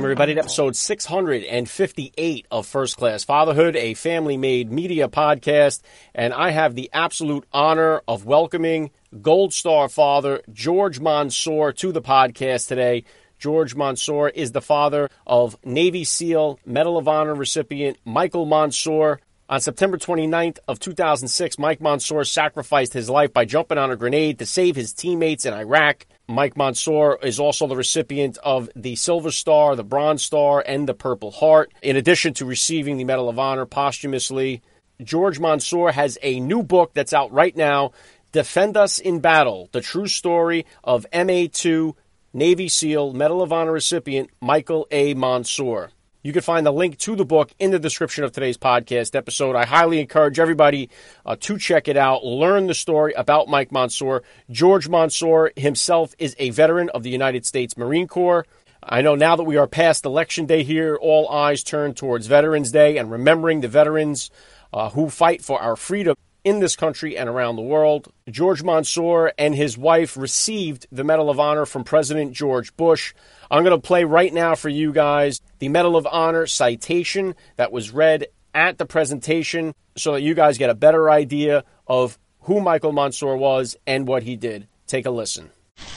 Welcome, 0.00 0.12
everybody, 0.12 0.34
to 0.36 0.40
episode 0.40 0.76
658 0.76 2.46
of 2.50 2.66
First 2.66 2.96
Class 2.96 3.22
Fatherhood, 3.22 3.76
a 3.76 3.92
family 3.92 4.38
made 4.38 4.72
media 4.72 5.08
podcast. 5.08 5.82
And 6.14 6.32
I 6.32 6.52
have 6.52 6.74
the 6.74 6.88
absolute 6.94 7.44
honor 7.52 8.00
of 8.08 8.24
welcoming 8.24 8.92
Gold 9.20 9.52
Star 9.52 9.90
father 9.90 10.40
George 10.50 11.00
Monsoor 11.00 11.76
to 11.76 11.92
the 11.92 12.00
podcast 12.00 12.68
today. 12.68 13.04
George 13.38 13.76
Monsoor 13.76 14.30
is 14.30 14.52
the 14.52 14.62
father 14.62 15.10
of 15.26 15.58
Navy 15.66 16.04
SEAL 16.04 16.58
Medal 16.64 16.96
of 16.96 17.06
Honor 17.06 17.34
recipient 17.34 17.98
Michael 18.02 18.46
Monsoor. 18.46 19.18
On 19.50 19.60
September 19.60 19.98
29th 19.98 20.60
of 20.68 20.78
2006, 20.78 21.58
Mike 21.58 21.80
Monsoor 21.80 22.24
sacrificed 22.24 22.92
his 22.92 23.10
life 23.10 23.32
by 23.32 23.44
jumping 23.44 23.78
on 23.78 23.90
a 23.90 23.96
grenade 23.96 24.38
to 24.38 24.46
save 24.46 24.76
his 24.76 24.92
teammates 24.92 25.44
in 25.44 25.52
Iraq. 25.52 26.06
Mike 26.28 26.54
Monsoor 26.54 27.18
is 27.24 27.40
also 27.40 27.66
the 27.66 27.74
recipient 27.74 28.38
of 28.44 28.70
the 28.76 28.94
Silver 28.94 29.32
Star, 29.32 29.74
the 29.74 29.82
Bronze 29.82 30.22
Star, 30.22 30.62
and 30.64 30.88
the 30.88 30.94
Purple 30.94 31.32
Heart, 31.32 31.72
in 31.82 31.96
addition 31.96 32.32
to 32.34 32.44
receiving 32.44 32.96
the 32.96 33.02
Medal 33.02 33.28
of 33.28 33.40
Honor 33.40 33.66
posthumously. 33.66 34.62
George 35.02 35.40
Monsoor 35.40 35.90
has 35.90 36.16
a 36.22 36.38
new 36.38 36.62
book 36.62 36.94
that's 36.94 37.12
out 37.12 37.32
right 37.32 37.56
now 37.56 37.90
Defend 38.30 38.76
Us 38.76 39.00
in 39.00 39.18
Battle 39.18 39.68
The 39.72 39.80
True 39.80 40.06
Story 40.06 40.64
of 40.84 41.06
MA2 41.12 41.96
Navy 42.32 42.68
SEAL 42.68 43.14
Medal 43.14 43.42
of 43.42 43.52
Honor 43.52 43.72
recipient 43.72 44.30
Michael 44.40 44.86
A. 44.92 45.14
Monsoor. 45.14 45.90
You 46.22 46.34
can 46.34 46.42
find 46.42 46.66
the 46.66 46.72
link 46.72 46.98
to 46.98 47.16
the 47.16 47.24
book 47.24 47.50
in 47.58 47.70
the 47.70 47.78
description 47.78 48.24
of 48.24 48.32
today's 48.32 48.58
podcast 48.58 49.16
episode. 49.16 49.56
I 49.56 49.64
highly 49.64 50.00
encourage 50.00 50.38
everybody 50.38 50.90
uh, 51.24 51.36
to 51.40 51.56
check 51.56 51.88
it 51.88 51.96
out, 51.96 52.26
learn 52.26 52.66
the 52.66 52.74
story 52.74 53.14
about 53.14 53.48
Mike 53.48 53.70
Monsoor. 53.70 54.20
George 54.50 54.86
Monsoor 54.86 55.50
himself 55.56 56.14
is 56.18 56.36
a 56.38 56.50
veteran 56.50 56.90
of 56.90 57.04
the 57.04 57.10
United 57.10 57.46
States 57.46 57.74
Marine 57.78 58.06
Corps. 58.06 58.44
I 58.82 59.00
know 59.00 59.14
now 59.14 59.34
that 59.34 59.44
we 59.44 59.56
are 59.56 59.66
past 59.66 60.04
Election 60.04 60.44
Day 60.44 60.62
here, 60.62 60.98
all 61.00 61.26
eyes 61.30 61.64
turn 61.64 61.94
towards 61.94 62.26
Veterans 62.26 62.70
Day 62.70 62.98
and 62.98 63.10
remembering 63.10 63.62
the 63.62 63.68
veterans 63.68 64.30
uh, 64.74 64.90
who 64.90 65.08
fight 65.08 65.42
for 65.42 65.58
our 65.58 65.74
freedom 65.74 66.16
in 66.44 66.60
this 66.60 66.76
country 66.76 67.16
and 67.16 67.30
around 67.30 67.56
the 67.56 67.62
world. 67.62 68.12
George 68.28 68.62
Monsoor 68.62 69.32
and 69.38 69.54
his 69.54 69.78
wife 69.78 70.18
received 70.18 70.86
the 70.92 71.04
Medal 71.04 71.30
of 71.30 71.40
Honor 71.40 71.64
from 71.64 71.84
President 71.84 72.32
George 72.32 72.76
Bush. 72.76 73.14
I'm 73.52 73.64
going 73.64 73.76
to 73.76 73.84
play 73.84 74.04
right 74.04 74.32
now 74.32 74.54
for 74.54 74.68
you 74.68 74.92
guys 74.92 75.40
the 75.58 75.68
Medal 75.68 75.96
of 75.96 76.06
Honor 76.06 76.46
citation 76.46 77.34
that 77.56 77.72
was 77.72 77.90
read 77.90 78.26
at 78.54 78.78
the 78.78 78.86
presentation 78.86 79.74
so 79.96 80.12
that 80.12 80.22
you 80.22 80.34
guys 80.34 80.56
get 80.56 80.70
a 80.70 80.74
better 80.74 81.10
idea 81.10 81.64
of 81.88 82.16
who 82.42 82.60
Michael 82.60 82.92
Monsoor 82.92 83.36
was 83.36 83.76
and 83.88 84.06
what 84.06 84.22
he 84.22 84.36
did. 84.36 84.68
Take 84.86 85.04
a 85.04 85.10
listen. 85.10 85.50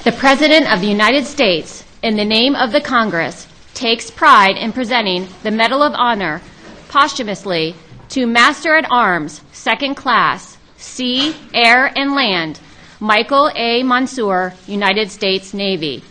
The 0.03 0.13
President 0.13 0.71
of 0.73 0.81
the 0.81 0.87
United 0.87 1.25
States, 1.25 1.83
in 2.01 2.15
the 2.15 2.25
name 2.25 2.55
of 2.55 2.71
the 2.71 2.81
Congress, 2.81 3.47
takes 3.75 4.09
pride 4.09 4.57
in 4.57 4.73
presenting 4.73 5.27
the 5.43 5.51
Medal 5.51 5.83
of 5.83 5.93
Honor 5.93 6.41
posthumously 6.89 7.75
to 8.09 8.25
Master 8.25 8.75
at 8.75 8.89
Arms, 8.89 9.41
Second 9.51 9.93
Class, 9.93 10.57
Sea, 10.77 11.35
Air, 11.53 11.91
and 11.95 12.15
Land, 12.15 12.59
Michael 12.99 13.51
A. 13.55 13.83
Monsoor, 13.83 14.55
United 14.67 15.11
States 15.11 15.53
Navy 15.53 16.03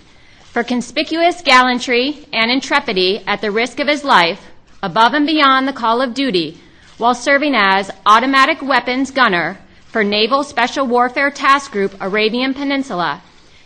for 0.52 0.62
conspicuous 0.62 1.40
gallantry 1.40 2.26
and 2.30 2.50
intrepidity 2.50 3.22
at 3.26 3.40
the 3.40 3.50
risk 3.50 3.80
of 3.80 3.88
his 3.88 4.04
life, 4.04 4.50
above 4.82 5.14
and 5.14 5.26
beyond 5.26 5.66
the 5.66 5.72
call 5.72 6.02
of 6.02 6.12
duty, 6.12 6.60
while 6.98 7.14
serving 7.14 7.54
as 7.56 7.90
automatic 8.04 8.60
weapons 8.60 9.10
gunner 9.10 9.58
for 9.86 10.04
Naval 10.04 10.44
Special 10.44 10.86
Warfare 10.86 11.30
Task 11.30 11.72
Group 11.72 11.94
Arabian 12.02 12.52
Peninsula 12.52 13.22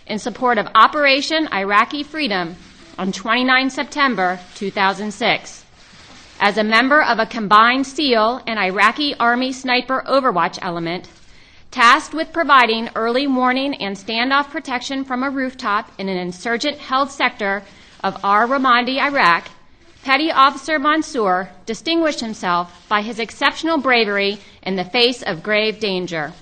in 0.06 0.20
support 0.20 0.58
of 0.58 0.68
Operation 0.76 1.48
Iraqi 1.52 2.04
Freedom 2.04 2.54
on 2.96 3.10
29 3.10 3.68
September 3.68 4.38
2006. 4.54 5.64
As 6.38 6.56
a 6.56 6.62
member 6.62 7.02
of 7.02 7.18
a 7.18 7.26
combined 7.26 7.84
SEAL 7.84 8.42
and 8.46 8.60
Iraqi 8.60 9.12
Army 9.18 9.50
sniper 9.50 10.04
overwatch 10.06 10.60
element, 10.62 11.08
tasked 11.76 12.14
with 12.14 12.32
providing 12.32 12.88
early 12.94 13.26
warning 13.26 13.74
and 13.74 13.94
standoff 13.94 14.48
protection 14.48 15.04
from 15.04 15.22
a 15.22 15.28
rooftop 15.28 15.92
in 15.98 16.08
an 16.08 16.16
insurgent 16.16 16.78
held 16.78 17.10
sector 17.10 17.62
of 18.02 18.16
Ar 18.24 18.46
Ramadi, 18.46 18.98
Iraq, 18.98 19.44
Petty 20.02 20.32
Officer 20.32 20.78
Monsoor 20.78 21.50
distinguished 21.66 22.20
himself 22.20 22.86
by 22.88 23.02
his 23.02 23.18
exceptional 23.18 23.76
bravery 23.76 24.38
in 24.62 24.76
the 24.76 24.86
face 24.86 25.22
of 25.22 25.42
grave 25.42 25.78
danger. 25.78 26.32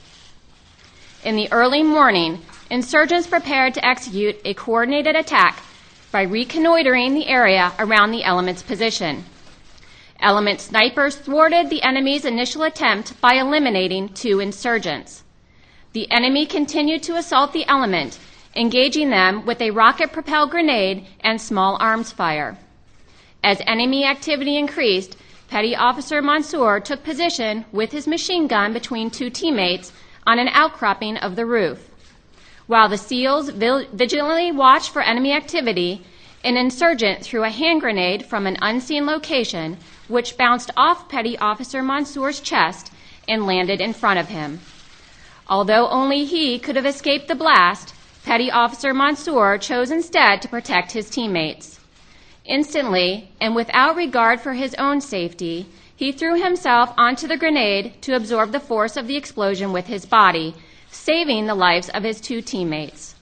In 1.24 1.34
the 1.34 1.50
early 1.50 1.82
morning, 1.82 2.38
insurgents 2.70 3.26
prepared 3.26 3.74
to 3.74 3.84
execute 3.84 4.36
a 4.44 4.54
coordinated 4.54 5.16
attack 5.16 5.60
by 6.12 6.22
reconnoitering 6.22 7.12
the 7.12 7.26
area 7.26 7.72
around 7.80 8.12
the 8.12 8.22
element's 8.22 8.62
position. 8.62 9.24
Element 10.20 10.60
snipers 10.60 11.16
thwarted 11.16 11.70
the 11.70 11.82
enemy's 11.82 12.24
initial 12.24 12.62
attempt 12.62 13.20
by 13.20 13.34
eliminating 13.34 14.08
two 14.10 14.38
insurgents. 14.38 15.23
The 15.94 16.10
enemy 16.10 16.44
continued 16.44 17.04
to 17.04 17.14
assault 17.14 17.52
the 17.52 17.68
element, 17.68 18.18
engaging 18.56 19.10
them 19.10 19.46
with 19.46 19.60
a 19.60 19.70
rocket 19.70 20.10
propelled 20.10 20.50
grenade 20.50 21.06
and 21.20 21.40
small 21.40 21.76
arms 21.78 22.10
fire. 22.10 22.58
As 23.44 23.62
enemy 23.64 24.04
activity 24.04 24.56
increased, 24.56 25.16
Petty 25.48 25.76
Officer 25.76 26.20
Monsoor 26.20 26.80
took 26.80 27.04
position 27.04 27.64
with 27.70 27.92
his 27.92 28.08
machine 28.08 28.48
gun 28.48 28.72
between 28.72 29.08
two 29.08 29.30
teammates 29.30 29.92
on 30.26 30.40
an 30.40 30.48
outcropping 30.48 31.16
of 31.18 31.36
the 31.36 31.46
roof. 31.46 31.88
While 32.66 32.88
the 32.88 32.98
SEALs 32.98 33.50
vigilantly 33.50 34.50
watched 34.50 34.90
for 34.90 35.00
enemy 35.00 35.32
activity, 35.32 36.02
an 36.42 36.56
insurgent 36.56 37.22
threw 37.22 37.44
a 37.44 37.50
hand 37.50 37.82
grenade 37.82 38.26
from 38.26 38.48
an 38.48 38.58
unseen 38.60 39.06
location 39.06 39.78
which 40.08 40.36
bounced 40.36 40.72
off 40.76 41.08
Petty 41.08 41.38
Officer 41.38 41.84
Monsoor's 41.84 42.40
chest 42.40 42.90
and 43.28 43.46
landed 43.46 43.80
in 43.80 43.92
front 43.92 44.18
of 44.18 44.26
him. 44.26 44.58
Although 45.48 45.88
only 45.88 46.24
he 46.24 46.58
could 46.58 46.76
have 46.76 46.86
escaped 46.86 47.28
the 47.28 47.34
blast, 47.34 47.94
Petty 48.24 48.50
Officer 48.50 48.94
Monsoor 48.94 49.58
chose 49.58 49.90
instead 49.90 50.40
to 50.40 50.48
protect 50.48 50.92
his 50.92 51.10
teammates. 51.10 51.80
Instantly, 52.46 53.30
and 53.40 53.54
without 53.54 53.96
regard 53.96 54.40
for 54.40 54.54
his 54.54 54.74
own 54.76 55.00
safety, 55.00 55.66
he 55.94 56.12
threw 56.12 56.34
himself 56.42 56.92
onto 56.96 57.26
the 57.26 57.36
grenade 57.36 58.00
to 58.02 58.16
absorb 58.16 58.52
the 58.52 58.60
force 58.60 58.96
of 58.96 59.06
the 59.06 59.16
explosion 59.16 59.72
with 59.72 59.86
his 59.86 60.06
body, 60.06 60.54
saving 60.90 61.46
the 61.46 61.54
lives 61.54 61.90
of 61.90 62.02
his 62.02 62.20
two 62.20 62.40
teammates. 62.40 63.14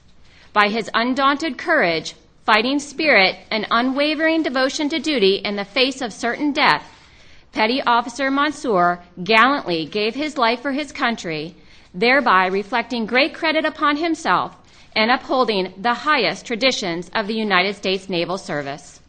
By 0.53 0.69
his 0.69 0.89
undaunted 0.93 1.57
courage, 1.57 2.15
fighting 2.45 2.79
spirit, 2.79 3.37
and 3.51 3.67
unwavering 3.69 4.43
devotion 4.43 4.87
to 4.89 4.99
duty 4.99 5.35
in 5.35 5.55
the 5.57 5.65
face 5.65 6.01
of 6.01 6.13
certain 6.13 6.53
death, 6.53 6.89
Petty 7.51 7.81
Officer 7.83 8.31
Monsoor 8.31 8.99
gallantly 9.23 9.85
gave 9.85 10.15
his 10.15 10.37
life 10.37 10.61
for 10.61 10.71
his 10.71 10.91
country, 10.91 11.55
thereby 11.93 12.47
reflecting 12.47 13.05
great 13.05 13.33
credit 13.33 13.65
upon 13.65 13.97
himself 13.97 14.55
and 14.95 15.11
upholding 15.11 15.73
the 15.77 15.93
highest 15.93 16.45
traditions 16.45 17.09
of 17.13 17.27
the 17.27 17.33
United 17.33 17.75
States 17.75 18.09
Naval 18.09 18.37
Service. 18.37 18.99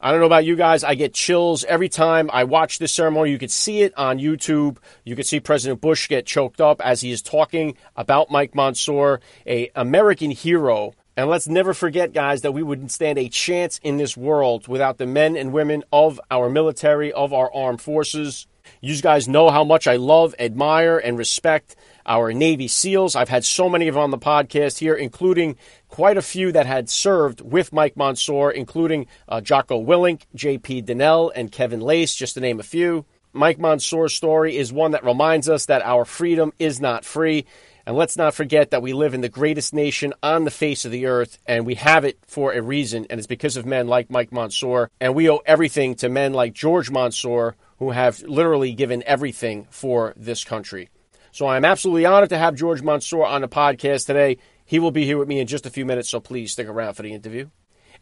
I 0.00 0.10
don't 0.10 0.18
know 0.18 0.26
about 0.26 0.44
you 0.44 0.56
guys. 0.56 0.82
I 0.82 0.96
get 0.96 1.14
chills 1.14 1.62
every 1.64 1.88
time 1.88 2.28
I 2.32 2.42
watch 2.44 2.78
this 2.78 2.92
ceremony. 2.92 3.30
You 3.30 3.38
could 3.38 3.52
see 3.52 3.82
it 3.82 3.96
on 3.96 4.18
YouTube. 4.18 4.78
You 5.04 5.14
could 5.14 5.26
see 5.26 5.38
President 5.38 5.80
Bush 5.80 6.08
get 6.08 6.26
choked 6.26 6.60
up 6.60 6.80
as 6.84 7.02
he 7.02 7.12
is 7.12 7.22
talking 7.22 7.76
about 7.94 8.30
Mike 8.30 8.52
Monsoor, 8.52 9.20
a 9.46 9.70
American 9.76 10.32
hero 10.32 10.94
and 11.14 11.28
let's 11.28 11.46
never 11.46 11.74
forget, 11.74 12.14
guys, 12.14 12.40
that 12.40 12.52
we 12.52 12.62
wouldn't 12.62 12.90
stand 12.90 13.18
a 13.18 13.28
chance 13.28 13.78
in 13.82 13.98
this 13.98 14.16
world 14.16 14.66
without 14.66 14.96
the 14.96 15.06
men 15.06 15.36
and 15.36 15.52
women 15.52 15.84
of 15.92 16.18
our 16.30 16.48
military, 16.48 17.12
of 17.12 17.34
our 17.34 17.52
armed 17.52 17.82
forces. 17.82 18.46
You 18.80 19.00
guys 19.02 19.28
know 19.28 19.50
how 19.50 19.62
much 19.62 19.86
I 19.86 19.96
love, 19.96 20.34
admire, 20.38 20.96
and 20.96 21.18
respect 21.18 21.76
our 22.06 22.32
Navy 22.32 22.68
SEALs. 22.68 23.16
I've 23.16 23.28
had 23.28 23.44
so 23.44 23.68
many 23.68 23.88
of 23.88 23.94
them 23.94 24.04
on 24.04 24.10
the 24.10 24.18
podcast 24.18 24.78
here, 24.78 24.94
including 24.94 25.56
quite 25.88 26.16
a 26.16 26.22
few 26.22 26.52
that 26.52 26.66
had 26.66 26.88
served 26.88 27.40
with 27.40 27.72
Mike 27.72 27.94
Monsoor, 27.94 28.52
including 28.52 29.06
uh, 29.28 29.40
Jocko 29.40 29.84
Willink, 29.84 30.22
J.P. 30.34 30.82
Dinnell, 30.82 31.30
and 31.34 31.52
Kevin 31.52 31.80
Lacz, 31.80 32.16
just 32.16 32.34
to 32.34 32.40
name 32.40 32.60
a 32.60 32.64
few. 32.64 33.04
Mike 33.32 33.58
Monsoor's 33.58 34.14
story 34.14 34.56
is 34.56 34.72
one 34.72 34.90
that 34.90 35.04
reminds 35.04 35.48
us 35.48 35.66
that 35.66 35.82
our 35.82 36.04
freedom 36.04 36.52
is 36.58 36.80
not 36.80 37.04
free 37.04 37.46
and 37.86 37.96
let's 37.96 38.16
not 38.16 38.34
forget 38.34 38.70
that 38.70 38.82
we 38.82 38.92
live 38.92 39.14
in 39.14 39.20
the 39.20 39.28
greatest 39.28 39.74
nation 39.74 40.14
on 40.22 40.44
the 40.44 40.50
face 40.50 40.84
of 40.84 40.92
the 40.92 41.06
earth, 41.06 41.38
and 41.46 41.66
we 41.66 41.74
have 41.76 42.04
it 42.04 42.18
for 42.26 42.52
a 42.52 42.62
reason, 42.62 43.06
and 43.10 43.18
it's 43.18 43.26
because 43.26 43.56
of 43.56 43.66
men 43.66 43.88
like 43.88 44.10
Mike 44.10 44.30
Monsoor. 44.30 44.88
And 45.00 45.14
we 45.14 45.28
owe 45.28 45.40
everything 45.46 45.94
to 45.96 46.08
men 46.08 46.32
like 46.32 46.52
George 46.52 46.90
Monsoor, 46.90 47.54
who 47.78 47.90
have 47.90 48.22
literally 48.22 48.72
given 48.74 49.02
everything 49.04 49.66
for 49.70 50.14
this 50.16 50.44
country. 50.44 50.88
So 51.32 51.46
I'm 51.46 51.64
absolutely 51.64 52.04
honored 52.04 52.28
to 52.28 52.38
have 52.38 52.54
George 52.54 52.82
Monsoor 52.82 53.26
on 53.26 53.40
the 53.40 53.48
podcast 53.48 54.04
today. 54.06 54.36
He 54.66 54.78
will 54.78 54.90
be 54.90 55.06
here 55.06 55.16
with 55.16 55.28
me 55.28 55.40
in 55.40 55.46
just 55.46 55.64
a 55.64 55.70
few 55.70 55.86
minutes, 55.86 56.10
so 56.10 56.20
please 56.20 56.52
stick 56.52 56.68
around 56.68 56.92
for 56.92 57.02
the 57.02 57.14
interview. 57.14 57.48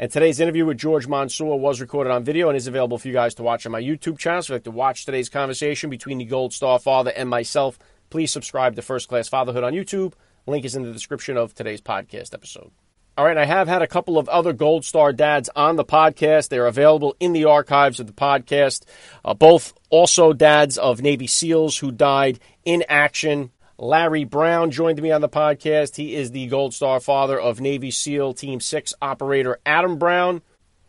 And 0.00 0.10
today's 0.10 0.40
interview 0.40 0.66
with 0.66 0.78
George 0.78 1.06
Monsoor 1.06 1.56
was 1.56 1.80
recorded 1.80 2.10
on 2.10 2.24
video 2.24 2.48
and 2.48 2.56
is 2.56 2.66
available 2.66 2.98
for 2.98 3.06
you 3.06 3.14
guys 3.14 3.34
to 3.36 3.44
watch 3.44 3.64
on 3.66 3.72
my 3.72 3.80
YouTube 3.80 4.18
channel. 4.18 4.42
So 4.42 4.46
if 4.46 4.48
you'd 4.48 4.56
like 4.56 4.64
to 4.64 4.70
watch 4.72 5.04
today's 5.04 5.28
conversation 5.28 5.90
between 5.90 6.18
the 6.18 6.24
Gold 6.24 6.52
Star 6.52 6.80
father 6.80 7.12
and 7.14 7.28
myself, 7.28 7.78
please 8.08 8.32
subscribe 8.32 8.74
to 8.74 8.82
First 8.82 9.08
Class 9.08 9.28
Fatherhood 9.28 9.62
on 9.62 9.74
YouTube. 9.74 10.14
Link 10.48 10.64
is 10.64 10.74
in 10.74 10.82
the 10.82 10.92
description 10.92 11.36
of 11.36 11.54
today's 11.54 11.80
podcast 11.80 12.34
episode. 12.34 12.72
All 13.20 13.26
right, 13.26 13.36
I 13.36 13.44
have 13.44 13.68
had 13.68 13.82
a 13.82 13.86
couple 13.86 14.16
of 14.16 14.30
other 14.30 14.54
Gold 14.54 14.82
Star 14.82 15.12
dads 15.12 15.50
on 15.54 15.76
the 15.76 15.84
podcast. 15.84 16.48
They're 16.48 16.66
available 16.66 17.14
in 17.20 17.34
the 17.34 17.44
archives 17.44 18.00
of 18.00 18.06
the 18.06 18.14
podcast. 18.14 18.86
Uh, 19.22 19.34
both 19.34 19.74
also 19.90 20.32
dads 20.32 20.78
of 20.78 21.02
Navy 21.02 21.26
SEALs 21.26 21.76
who 21.76 21.92
died 21.92 22.40
in 22.64 22.82
action. 22.88 23.50
Larry 23.76 24.24
Brown 24.24 24.70
joined 24.70 25.02
me 25.02 25.10
on 25.10 25.20
the 25.20 25.28
podcast. 25.28 25.96
He 25.96 26.14
is 26.14 26.30
the 26.30 26.46
Gold 26.46 26.72
Star 26.72 26.98
father 26.98 27.38
of 27.38 27.60
Navy 27.60 27.90
SEAL 27.90 28.32
Team 28.32 28.58
6 28.58 28.94
operator 29.02 29.60
Adam 29.66 29.98
Brown. 29.98 30.40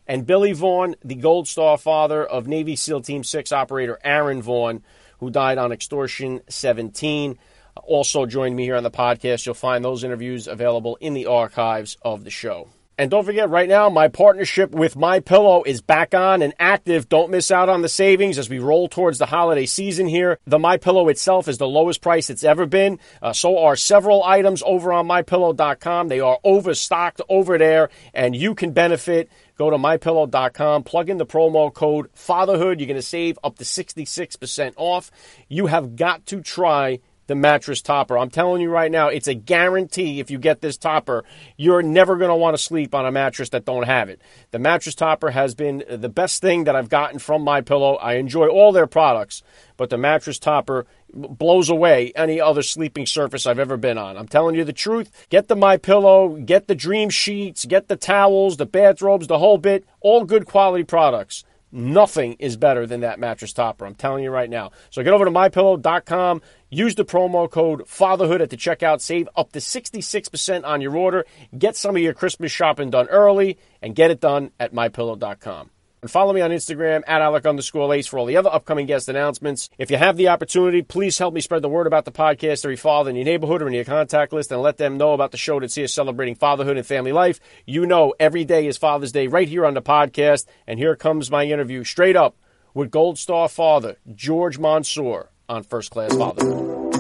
And 0.08 0.26
Billy 0.26 0.54
Vaughn, 0.54 0.96
the 1.04 1.16
Gold 1.16 1.50
Star 1.50 1.78
father 1.78 2.26
of 2.26 2.48
Navy 2.48 2.78
SEAL 2.78 3.02
Team 3.02 3.26
6 3.26 3.52
operator 3.52 4.00
Aaron 4.06 4.42
Vaughn, 4.42 4.84
who 5.20 5.32
died 5.32 5.58
on 5.58 5.74
Extortion 5.74 6.40
17 6.48 7.38
also 7.76 8.26
joined 8.26 8.56
me 8.56 8.64
here 8.64 8.76
on 8.76 8.84
the 8.84 8.92
podcast. 8.92 9.46
You'll 9.46 9.56
find 9.56 9.84
those 9.84 10.04
interviews 10.04 10.48
available 10.48 10.98
in 11.02 11.14
the 11.14 11.26
archives 11.26 11.98
of 12.02 12.24
the 12.24 12.30
show. 12.30 12.70
And 13.02 13.10
don't 13.10 13.26
forget, 13.26 13.50
right 13.50 13.68
now, 13.68 13.90
my 13.90 14.10
partnership 14.10 14.70
with 14.70 14.96
My 14.96 15.22
Pillow 15.22 15.64
is 15.64 15.82
back 15.82 16.14
on 16.14 16.44
and 16.44 16.54
active. 16.60 17.10
Don't 17.10 17.32
miss 17.32 17.50
out 17.50 17.68
on 17.68 17.82
the 17.82 17.90
savings 17.90 18.38
as 18.38 18.48
we 18.48 18.60
roll 18.60 18.88
towards 18.88 19.18
the 19.18 19.26
holiday 19.26 19.66
season 19.66 20.08
here. 20.08 20.38
The 20.46 20.60
My 20.60 20.78
Pillow 20.78 21.08
itself 21.10 21.48
is 21.48 21.58
the 21.58 21.68
lowest 21.68 22.02
price 22.02 22.30
it's 22.30 22.44
ever 22.44 22.68
been. 22.68 23.00
Uh, 23.20 23.34
so 23.34 23.58
are 23.58 23.76
several 23.76 24.24
items 24.24 24.62
over 24.64 24.94
on 24.94 25.08
MyPillow.com. 25.08 26.10
They 26.10 26.20
are 26.20 26.38
overstocked 26.44 27.22
over 27.28 27.58
there, 27.58 27.90
and 28.14 28.36
you 28.36 28.54
can 28.54 28.72
benefit. 28.72 29.32
Go 29.58 29.72
to 29.72 29.78
MyPillow.com, 29.78 30.84
plug 30.84 31.10
in 31.10 31.18
the 31.18 31.26
promo 31.26 31.74
code 31.74 32.08
FATHERHOOD. 32.14 32.80
You're 32.80 32.88
going 32.88 32.96
to 32.96 33.02
save 33.02 33.40
up 33.44 33.58
to 33.58 33.64
66% 33.64 34.74
off. 34.78 35.10
You 35.48 35.66
have 35.66 35.96
got 35.96 36.28
to 36.28 36.42
try 36.42 37.00
the 37.28 37.36
mattress 37.36 37.82
topper. 37.82 38.18
I'm 38.18 38.30
telling 38.30 38.62
you 38.62 38.70
right 38.70 38.92
now, 38.92 39.08
it's 39.08 39.28
a 39.28 39.34
guarantee 39.34 40.20
if 40.20 40.30
you 40.32 40.38
get 40.38 40.62
this 40.62 40.78
topper, 40.78 41.24
you're 41.58 41.82
never 41.82 42.18
going 42.18 42.30
to 42.30 42.36
want 42.36 42.58
to 42.58 42.62
sleep 42.62 42.94
on 42.94 43.06
a 43.06 43.12
mattress 43.12 43.50
that 43.50 43.66
don't 43.66 43.84
have 43.84 44.10
it. 44.10 44.22
The 44.52 44.60
mattress 44.60 44.96
topper 44.96 45.32
has 45.32 45.56
been 45.56 45.84
the 45.90 46.10
best 46.10 46.42
thing 46.42 46.66
that 46.66 46.76
I've 46.76 46.90
gotten 46.90 47.20
from 47.20 47.44
my 47.44 47.62
pillow. 47.62 47.96
I 47.96 48.16
enjoy 48.16 48.48
all 48.48 48.72
their 48.72 48.88
products, 48.88 49.44
but 49.78 49.90
the 49.90 49.98
mattress 49.98 50.40
topper 50.40 50.86
blows 51.14 51.70
away 51.70 52.12
any 52.16 52.40
other 52.40 52.64
sleeping 52.64 53.06
surface 53.06 53.46
I've 53.46 53.60
ever 53.60 53.78
been 53.78 53.98
on. 53.98 54.18
I'm 54.18 54.28
telling 54.28 54.56
you 54.56 54.64
the 54.64 54.74
truth. 54.74 55.28
Get 55.30 55.48
the 55.48 55.56
my 55.56 55.78
pillow, 55.78 56.36
get 56.36 56.68
the 56.68 56.76
dream 56.76 57.10
sheets, 57.10 57.66
get 57.66 57.88
the 57.88 57.96
towels, 57.96 58.58
the 58.58 58.66
bathrobes, 58.66 59.28
the 59.28 59.40
whole 59.40 59.58
bit, 59.58 59.86
all 60.00 60.24
good 60.24 60.46
quality 60.46 60.84
products. 60.84 61.44
Nothing 61.72 62.34
is 62.34 62.58
better 62.58 62.86
than 62.86 63.02
that 63.02 63.20
mattress 63.20 63.54
topper. 63.54 63.86
I'm 63.86 63.96
telling 63.96 64.24
you 64.24 64.32
right 64.32 64.50
now. 64.50 64.72
So 64.90 65.04
get 65.04 65.14
over 65.14 65.26
to 65.26 65.32
mypillow.com. 65.32 66.42
Use 66.70 66.96
the 66.96 67.06
promo 67.06 67.50
code 67.50 67.82
FATHERHOOD 67.88 68.42
at 68.42 68.50
the 68.50 68.58
checkout. 68.58 69.02
Save 69.02 69.30
up 69.36 69.52
to 69.54 69.60
66% 69.60 70.66
on 70.66 70.82
your 70.82 70.98
order. 70.98 71.26
Get 71.58 71.76
some 71.76 71.96
of 71.96 72.02
your 72.02 72.14
Christmas 72.14 72.52
shopping 72.52 72.90
done 72.90 73.08
early 73.08 73.58
and 73.82 73.96
get 73.96 74.12
it 74.12 74.20
done 74.20 74.52
at 74.60 74.74
mypillow.com. 74.74 75.70
And 76.02 76.10
follow 76.10 76.34
me 76.34 76.42
on 76.42 76.50
Instagram 76.50 77.04
at 77.06 77.22
Alec 77.22 77.46
underscore 77.46 77.86
Lace 77.88 78.08
for 78.08 78.18
all 78.18 78.26
the 78.26 78.38
other 78.38 78.52
upcoming 78.52 78.88
guest 78.88 79.08
announcements. 79.08 79.70
If 79.78 79.92
you 79.92 79.98
have 79.98 80.18
the 80.18 80.30
opportunity, 80.30 80.82
please 80.82 81.20
help 81.20 81.32
me 81.32 81.42
spread 81.42 81.62
the 81.62 81.70
word 81.70 81.86
about 81.86 82.06
the 82.06 82.12
podcast 82.12 82.62
to 82.62 82.70
every 82.70 82.76
father 82.76 83.12
in 83.12 83.16
your 83.16 83.26
neighborhood 83.26 83.62
or 83.62 83.68
in 83.68 83.74
your 83.74 83.86
contact 83.86 84.34
list 84.34 84.52
and 84.52 84.64
let 84.64 84.78
them 84.78 84.98
know 84.98 85.14
about 85.14 85.30
the 85.30 85.38
show 85.38 85.60
that's 85.60 85.76
here 85.76 85.88
celebrating 85.88 86.34
fatherhood 86.34 86.78
and 86.78 86.88
family 86.88 87.12
life. 87.12 87.40
You 87.68 87.86
know, 87.86 88.16
every 88.20 88.46
day 88.46 88.66
is 88.66 88.80
Father's 88.80 89.12
Day 89.12 89.28
right 89.28 89.48
here 89.48 89.64
on 89.64 89.76
the 89.76 89.82
podcast. 89.84 90.48
And 90.66 90.80
here 90.80 90.96
comes 90.96 91.30
my 91.30 91.46
interview 91.46 91.84
straight 91.84 92.16
up 92.16 92.36
with 92.74 92.90
Gold 92.90 93.20
Star 93.20 93.48
father 93.48 93.98
George 94.12 94.58
Monsoor 94.58 95.28
on 95.48 95.62
First 95.62 95.92
Class 95.92 96.16
Fatherhood. 96.16 96.91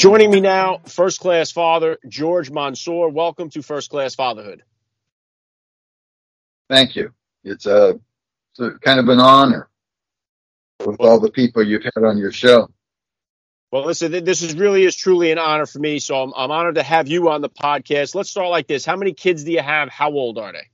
Joining 0.00 0.30
me 0.30 0.40
now, 0.40 0.78
first 0.86 1.20
class 1.20 1.52
father 1.52 1.98
George 2.08 2.50
Monsoor. 2.50 3.12
Welcome 3.12 3.50
to 3.50 3.60
First 3.60 3.90
Class 3.90 4.14
Fatherhood. 4.14 4.62
Thank 6.70 6.96
you. 6.96 7.12
It's 7.44 7.66
a, 7.66 8.00
it's 8.50 8.60
a 8.60 8.78
kind 8.78 8.98
of 8.98 9.10
an 9.10 9.20
honor 9.20 9.68
with 10.86 10.96
all 11.00 11.20
the 11.20 11.30
people 11.30 11.62
you've 11.62 11.84
had 11.84 12.02
on 12.02 12.16
your 12.16 12.32
show. 12.32 12.70
Well, 13.70 13.84
listen, 13.84 14.24
this 14.24 14.40
is 14.40 14.54
really 14.54 14.84
is 14.84 14.96
truly 14.96 15.32
an 15.32 15.38
honor 15.38 15.66
for 15.66 15.80
me. 15.80 15.98
So 15.98 16.22
I'm, 16.22 16.32
I'm 16.34 16.50
honored 16.50 16.76
to 16.76 16.82
have 16.82 17.06
you 17.06 17.28
on 17.28 17.42
the 17.42 17.50
podcast. 17.50 18.14
Let's 18.14 18.30
start 18.30 18.48
like 18.48 18.66
this. 18.66 18.86
How 18.86 18.96
many 18.96 19.12
kids 19.12 19.44
do 19.44 19.52
you 19.52 19.60
have? 19.60 19.90
How 19.90 20.10
old 20.12 20.38
are 20.38 20.54
they? 20.54 20.70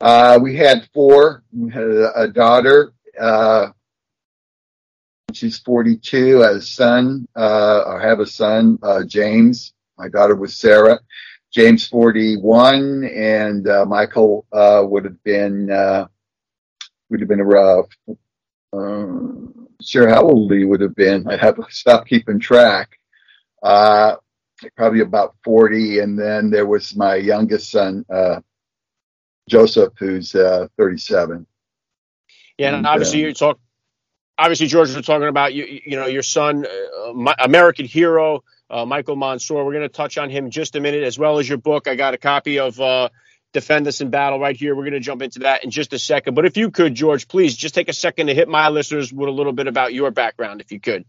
Uh, 0.00 0.40
we 0.42 0.56
had 0.56 0.88
four. 0.92 1.44
We 1.52 1.70
had 1.70 1.84
a, 1.84 2.22
a 2.22 2.26
daughter. 2.26 2.92
Uh, 3.16 3.68
She's 5.36 5.58
42. 5.58 6.42
I 6.42 6.46
have 6.46 6.56
a 6.56 6.60
son. 6.62 7.28
Uh, 7.36 7.82
I 7.86 8.06
have 8.06 8.20
a 8.20 8.26
son, 8.26 8.78
uh, 8.82 9.04
James. 9.04 9.74
My 9.98 10.08
daughter 10.08 10.34
was 10.34 10.56
Sarah. 10.56 10.98
James 11.52 11.88
41, 11.88 13.04
and 13.04 13.68
uh, 13.68 13.84
Michael 13.86 14.46
uh, 14.52 14.82
would 14.84 15.04
have 15.04 15.22
been 15.24 15.70
uh, 15.70 16.06
would 17.08 17.20
have 17.20 17.28
been 17.28 17.40
around. 17.40 17.86
Uh, 18.72 19.62
sure, 19.82 20.08
how 20.08 20.22
old 20.22 20.52
he 20.52 20.64
would 20.64 20.80
have 20.80 20.94
been? 20.94 21.26
I 21.28 21.36
have 21.36 21.56
to 21.56 21.64
stop 21.70 22.06
keeping 22.06 22.40
track. 22.40 22.98
Uh, 23.62 24.16
probably 24.76 25.00
about 25.00 25.36
40, 25.44 26.00
and 26.00 26.18
then 26.18 26.50
there 26.50 26.66
was 26.66 26.96
my 26.96 27.16
youngest 27.16 27.70
son, 27.70 28.04
uh, 28.12 28.40
Joseph, 29.48 29.92
who's 29.98 30.34
uh, 30.34 30.68
37. 30.76 31.46
Yeah, 32.58 32.68
and, 32.68 32.76
and 32.76 32.86
obviously 32.86 33.22
um, 33.22 33.28
you 33.28 33.34
talk 33.34 33.58
obviously, 34.38 34.66
George, 34.66 34.94
we're 34.94 35.02
talking 35.02 35.28
about 35.28 35.54
you, 35.54 35.80
you 35.84 35.96
know 35.96 36.06
your 36.06 36.22
son, 36.22 36.66
uh, 36.66 37.34
American 37.38 37.86
hero, 37.86 38.44
uh, 38.70 38.84
Michael 38.84 39.16
Monsoor. 39.16 39.64
We're 39.64 39.72
going 39.72 39.82
to 39.82 39.88
touch 39.88 40.18
on 40.18 40.30
him 40.30 40.50
just 40.50 40.76
a 40.76 40.80
minute, 40.80 41.02
as 41.02 41.18
well 41.18 41.38
as 41.38 41.48
your 41.48 41.58
book. 41.58 41.88
I 41.88 41.94
got 41.94 42.14
a 42.14 42.18
copy 42.18 42.58
of 42.58 42.80
uh, 42.80 43.08
"Defend 43.52 43.86
Us 43.86 44.00
in 44.00 44.10
Battle" 44.10 44.38
right 44.38 44.56
here. 44.56 44.74
We're 44.74 44.84
going 44.84 44.94
to 44.94 45.00
jump 45.00 45.22
into 45.22 45.40
that 45.40 45.64
in 45.64 45.70
just 45.70 45.92
a 45.92 45.98
second. 45.98 46.34
But 46.34 46.46
if 46.46 46.56
you 46.56 46.70
could, 46.70 46.94
George, 46.94 47.28
please 47.28 47.56
just 47.56 47.74
take 47.74 47.88
a 47.88 47.94
second 47.94 48.28
to 48.28 48.34
hit 48.34 48.48
my 48.48 48.68
listeners 48.68 49.12
with 49.12 49.28
a 49.28 49.32
little 49.32 49.52
bit 49.52 49.66
about 49.66 49.94
your 49.94 50.10
background, 50.10 50.60
if 50.60 50.72
you 50.72 50.80
could. 50.80 51.04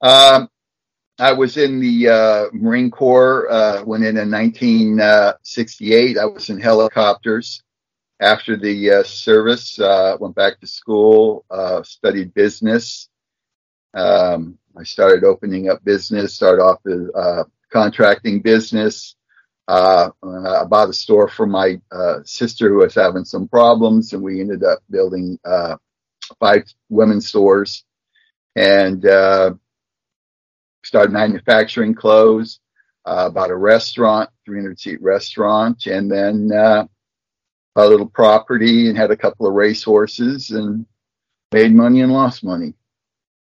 Um, 0.00 0.48
I 1.18 1.32
was 1.32 1.58
in 1.58 1.80
the 1.80 2.08
uh, 2.08 2.44
Marine 2.52 2.90
Corps. 2.90 3.50
Uh, 3.50 3.84
went 3.84 4.04
in 4.04 4.16
in 4.16 4.30
1968. 4.30 6.18
I 6.18 6.24
was 6.24 6.48
in 6.48 6.58
helicopters 6.58 7.62
after 8.20 8.56
the 8.56 8.90
uh, 8.90 9.02
service, 9.02 9.80
uh, 9.80 10.16
went 10.20 10.34
back 10.34 10.60
to 10.60 10.66
school, 10.66 11.44
uh, 11.50 11.82
studied 11.82 12.34
business. 12.34 13.08
Um, 13.94 14.58
I 14.76 14.84
started 14.84 15.24
opening 15.24 15.70
up 15.70 15.82
business, 15.82 16.34
started 16.34 16.62
off 16.62 16.80
with 16.84 17.10
uh, 17.14 17.44
contracting 17.72 18.42
business. 18.42 19.16
Uh, 19.66 20.10
I 20.22 20.64
bought 20.64 20.90
a 20.90 20.92
store 20.92 21.28
for 21.28 21.46
my 21.46 21.80
uh, 21.90 22.18
sister 22.24 22.68
who 22.68 22.78
was 22.78 22.94
having 22.94 23.24
some 23.24 23.48
problems, 23.48 24.12
and 24.12 24.22
we 24.22 24.40
ended 24.40 24.64
up 24.64 24.80
building 24.90 25.38
five 26.38 26.64
women's 26.88 27.28
stores 27.28 27.84
and 28.54 29.02
started 30.84 31.12
manufacturing 31.12 31.94
clothes. 31.94 32.60
bought 33.04 33.50
a 33.50 33.56
restaurant, 33.56 34.28
300 34.44 34.78
seat 34.78 35.02
restaurant, 35.02 35.86
and 35.86 36.10
then 36.10 36.50
a 37.76 37.86
little 37.86 38.06
property 38.06 38.88
and 38.88 38.96
had 38.96 39.10
a 39.10 39.16
couple 39.16 39.46
of 39.46 39.54
race 39.54 39.82
horses 39.82 40.50
and 40.50 40.86
made 41.52 41.74
money 41.74 42.00
and 42.00 42.12
lost 42.12 42.44
money. 42.44 42.74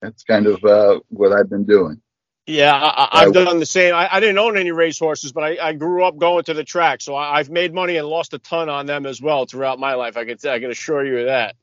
That's 0.03 0.25
kind 0.25 0.47
of 0.47 0.63
uh, 0.65 1.01
what 1.09 1.33
I've 1.33 1.51
been 1.51 1.65
doing. 1.65 2.01
Yeah, 2.47 2.73
I, 2.73 3.25
have 3.25 3.33
done 3.33 3.59
the 3.59 3.67
same. 3.67 3.93
I, 3.93 4.09
I, 4.09 4.21
didn't 4.21 4.39
own 4.39 4.57
any 4.57 4.71
race 4.71 5.01
horses, 5.01 5.33
but 5.33 5.43
I, 5.43 5.59
I, 5.61 5.73
grew 5.73 6.05
up 6.05 6.17
going 6.17 6.45
to 6.45 6.55
the 6.55 6.63
track, 6.63 7.01
so 7.01 7.17
I, 7.17 7.39
have 7.39 7.51
made 7.51 7.75
money 7.75 7.97
and 7.97 8.07
lost 8.07 8.35
a 8.35 8.39
ton 8.39 8.69
on 8.69 8.87
them 8.87 9.05
as 9.05 9.21
well 9.21 9.47
throughout 9.47 9.81
my 9.81 9.95
life. 9.95 10.17
I 10.17 10.25
can 10.25 10.39
I 10.49 10.61
can 10.61 10.71
assure 10.71 11.05
you 11.05 11.19
of 11.19 11.27
that. 11.27 11.57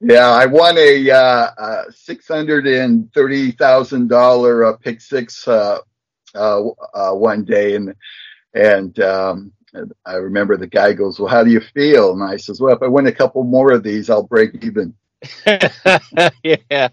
Yeah, 0.00 0.30
I 0.30 0.46
won 0.46 0.78
a, 0.78 1.10
uh, 1.10 1.50
a 1.58 1.92
six 1.92 2.26
hundred 2.26 2.66
and 2.66 3.12
thirty 3.12 3.50
thousand 3.50 4.08
dollar 4.08 4.64
uh, 4.64 4.76
pick 4.78 5.02
six 5.02 5.46
uh, 5.46 5.80
uh, 6.34 6.68
uh, 6.94 7.12
one 7.12 7.44
day, 7.44 7.74
and 7.76 7.94
and 8.54 8.98
um, 9.00 9.52
I 10.06 10.14
remember 10.14 10.56
the 10.56 10.66
guy 10.66 10.92
goes, 10.92 11.18
well, 11.18 11.28
how 11.28 11.42
do 11.42 11.50
you 11.50 11.60
feel? 11.60 12.12
And 12.12 12.22
I 12.22 12.36
says, 12.36 12.60
well, 12.60 12.74
if 12.74 12.82
I 12.82 12.86
win 12.86 13.06
a 13.06 13.12
couple 13.12 13.42
more 13.42 13.72
of 13.72 13.82
these, 13.82 14.10
I'll 14.10 14.22
break 14.22 14.64
even. 14.64 14.94
yeah, 15.46 16.56
yeah, 16.62 16.88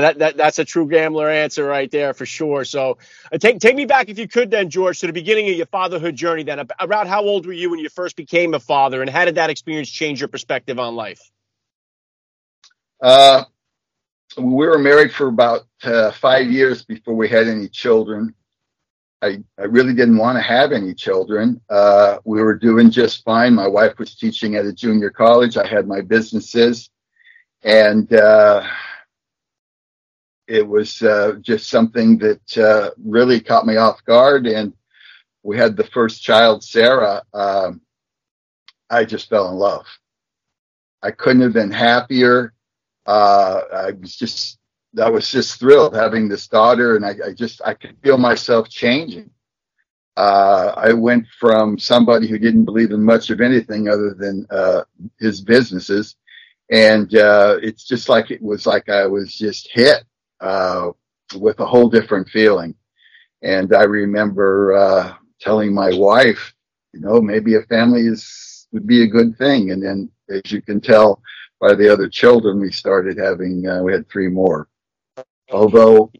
that, 0.00 0.18
that 0.18 0.36
that's 0.36 0.58
a 0.58 0.64
true 0.64 0.86
gambler 0.86 1.30
answer 1.30 1.64
right 1.64 1.90
there 1.90 2.12
for 2.12 2.26
sure. 2.26 2.66
So, 2.66 2.98
uh, 3.32 3.38
take 3.38 3.60
take 3.60 3.76
me 3.76 3.86
back 3.86 4.10
if 4.10 4.18
you 4.18 4.28
could, 4.28 4.50
then 4.50 4.68
George, 4.68 5.00
to 5.00 5.06
the 5.06 5.12
beginning 5.12 5.48
of 5.48 5.56
your 5.56 5.66
fatherhood 5.66 6.14
journey. 6.14 6.42
Then, 6.42 6.68
around 6.80 7.08
how 7.08 7.22
old 7.22 7.46
were 7.46 7.52
you 7.52 7.70
when 7.70 7.78
you 7.78 7.88
first 7.88 8.14
became 8.16 8.52
a 8.52 8.60
father, 8.60 9.00
and 9.00 9.08
how 9.08 9.24
did 9.24 9.36
that 9.36 9.48
experience 9.48 9.88
change 9.88 10.20
your 10.20 10.28
perspective 10.28 10.78
on 10.78 10.96
life? 10.96 11.30
Uh, 13.00 13.44
we 14.36 14.66
were 14.66 14.78
married 14.78 15.12
for 15.12 15.28
about 15.28 15.62
uh, 15.82 16.10
five 16.12 16.50
years 16.50 16.84
before 16.84 17.14
we 17.14 17.28
had 17.28 17.48
any 17.48 17.68
children. 17.68 18.34
I, 19.22 19.38
I 19.58 19.64
really 19.64 19.94
didn't 19.94 20.18
want 20.18 20.36
to 20.36 20.42
have 20.42 20.72
any 20.72 20.94
children. 20.94 21.60
Uh, 21.70 22.18
we 22.24 22.42
were 22.42 22.56
doing 22.58 22.90
just 22.90 23.24
fine. 23.24 23.54
My 23.54 23.68
wife 23.68 23.98
was 23.98 24.16
teaching 24.16 24.56
at 24.56 24.66
a 24.66 24.72
junior 24.72 25.10
college. 25.10 25.56
I 25.56 25.66
had 25.66 25.86
my 25.86 26.00
businesses 26.00 26.90
and 27.62 28.12
uh, 28.12 28.66
it 30.48 30.66
was 30.66 31.00
uh, 31.02 31.34
just 31.40 31.68
something 31.68 32.18
that 32.18 32.58
uh, 32.58 32.90
really 33.02 33.40
caught 33.40 33.66
me 33.66 33.76
off 33.76 34.04
guard. 34.04 34.46
And 34.46 34.72
we 35.42 35.56
had 35.56 35.76
the 35.76 35.84
first 35.84 36.22
child, 36.22 36.64
Sarah. 36.64 37.22
Um, 37.32 37.80
I 38.90 39.04
just 39.04 39.28
fell 39.28 39.48
in 39.50 39.56
love. 39.56 39.86
I 41.02 41.10
couldn't 41.12 41.42
have 41.42 41.52
been 41.52 41.70
happier. 41.70 42.52
Uh, 43.06 43.60
I 43.72 43.90
was 43.92 44.16
just, 44.16 44.58
I 45.00 45.08
was 45.10 45.30
just 45.30 45.58
thrilled 45.58 45.94
having 45.94 46.28
this 46.28 46.48
daughter, 46.48 46.96
and 46.96 47.04
I, 47.04 47.14
I 47.28 47.32
just, 47.32 47.62
I 47.64 47.74
could 47.74 47.96
feel 48.02 48.18
myself 48.18 48.68
changing. 48.68 49.30
Uh, 50.16 50.74
I 50.76 50.92
went 50.92 51.26
from 51.40 51.78
somebody 51.78 52.28
who 52.28 52.38
didn't 52.38 52.66
believe 52.66 52.90
in 52.90 53.02
much 53.02 53.30
of 53.30 53.40
anything 53.40 53.88
other 53.88 54.14
than 54.14 54.46
uh, 54.50 54.82
his 55.18 55.40
businesses 55.40 56.16
and 56.72 57.14
uh, 57.16 57.58
it's 57.62 57.84
just 57.84 58.08
like 58.08 58.30
it 58.30 58.42
was 58.42 58.66
like 58.66 58.88
I 58.88 59.06
was 59.06 59.36
just 59.36 59.68
hit 59.72 60.04
uh, 60.40 60.90
with 61.36 61.60
a 61.60 61.66
whole 61.66 61.90
different 61.90 62.28
feeling. 62.30 62.74
And 63.42 63.74
I 63.74 63.82
remember 63.82 64.74
uh, 64.74 65.14
telling 65.40 65.74
my 65.74 65.90
wife, 65.92 66.54
you 66.94 67.00
know, 67.00 67.20
maybe 67.20 67.56
a 67.56 67.62
family 67.62 68.06
is 68.06 68.68
would 68.72 68.86
be 68.86 69.02
a 69.02 69.06
good 69.08 69.36
thing. 69.36 69.70
And 69.70 69.82
then, 69.82 70.10
as 70.30 70.50
you 70.50 70.62
can 70.62 70.80
tell 70.80 71.20
by 71.60 71.74
the 71.74 71.92
other 71.92 72.08
children, 72.08 72.58
we 72.58 72.72
started 72.72 73.18
having 73.18 73.68
uh, 73.68 73.82
we 73.82 73.92
had 73.92 74.08
three 74.08 74.28
more. 74.28 74.68
Although 75.52 76.10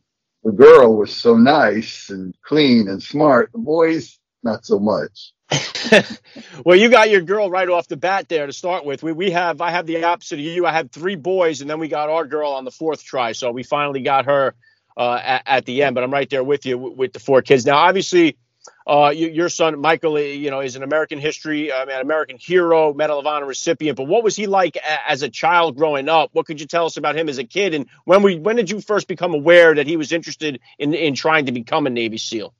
the 0.44 0.52
girl 0.52 0.96
was 0.96 1.14
so 1.14 1.36
nice 1.36 2.10
and 2.10 2.34
clean 2.42 2.88
and 2.88 3.02
smart, 3.02 3.50
the 3.52 3.58
boys 3.58 4.18
not 4.42 4.64
so 4.64 4.78
much. 4.78 5.32
well, 6.64 6.76
you 6.76 6.88
got 6.88 7.10
your 7.10 7.20
girl 7.20 7.50
right 7.50 7.68
off 7.68 7.88
the 7.88 7.96
bat 7.96 8.28
there 8.28 8.46
to 8.46 8.52
start 8.52 8.84
with. 8.84 9.02
We 9.02 9.12
we 9.12 9.30
have 9.30 9.60
I 9.60 9.70
have 9.70 9.86
the 9.86 10.02
opposite 10.04 10.38
of 10.38 10.44
you. 10.44 10.66
I 10.66 10.72
had 10.72 10.90
three 10.90 11.16
boys, 11.16 11.60
and 11.60 11.68
then 11.68 11.78
we 11.78 11.88
got 11.88 12.08
our 12.08 12.26
girl 12.26 12.52
on 12.52 12.64
the 12.64 12.70
fourth 12.70 13.04
try. 13.04 13.32
So 13.32 13.50
we 13.52 13.62
finally 13.62 14.00
got 14.02 14.26
her 14.26 14.54
uh, 14.96 15.20
at, 15.22 15.42
at, 15.46 15.64
the 15.66 15.82
end. 15.82 15.94
But 15.94 16.04
I'm 16.04 16.12
right 16.12 16.28
there 16.28 16.44
with 16.44 16.64
you 16.64 16.78
with, 16.78 16.96
with 16.96 17.12
the 17.12 17.20
four 17.20 17.42
kids. 17.42 17.66
Now, 17.66 17.76
obviously, 17.76 18.38
uh, 18.86 19.12
you, 19.14 19.28
your 19.28 19.48
son 19.48 19.80
Michael, 19.80 20.18
you 20.18 20.50
know, 20.50 20.60
is 20.60 20.76
an 20.76 20.82
American 20.82 21.18
history, 21.18 21.70
mean, 21.70 22.00
American 22.00 22.38
hero, 22.38 22.92
Medal 22.94 23.18
of 23.18 23.26
Honor 23.26 23.46
recipient. 23.46 23.96
But 23.96 24.04
what 24.04 24.24
was 24.24 24.36
he 24.36 24.46
like 24.46 24.76
a, 24.76 25.10
as 25.10 25.22
a 25.22 25.28
child 25.28 25.76
growing 25.76 26.08
up? 26.08 26.30
What 26.32 26.46
could 26.46 26.60
you 26.60 26.66
tell 26.66 26.86
us 26.86 26.96
about 26.96 27.16
him 27.16 27.28
as 27.28 27.38
a 27.38 27.44
kid? 27.44 27.74
And 27.74 27.86
when 28.04 28.22
we 28.22 28.38
when 28.38 28.56
did 28.56 28.70
you 28.70 28.80
first 28.80 29.08
become 29.08 29.34
aware 29.34 29.74
that 29.74 29.86
he 29.86 29.96
was 29.96 30.12
interested 30.12 30.60
in 30.78 30.94
in 30.94 31.14
trying 31.14 31.46
to 31.46 31.52
become 31.52 31.86
a 31.86 31.90
Navy 31.90 32.18
SEAL? 32.18 32.52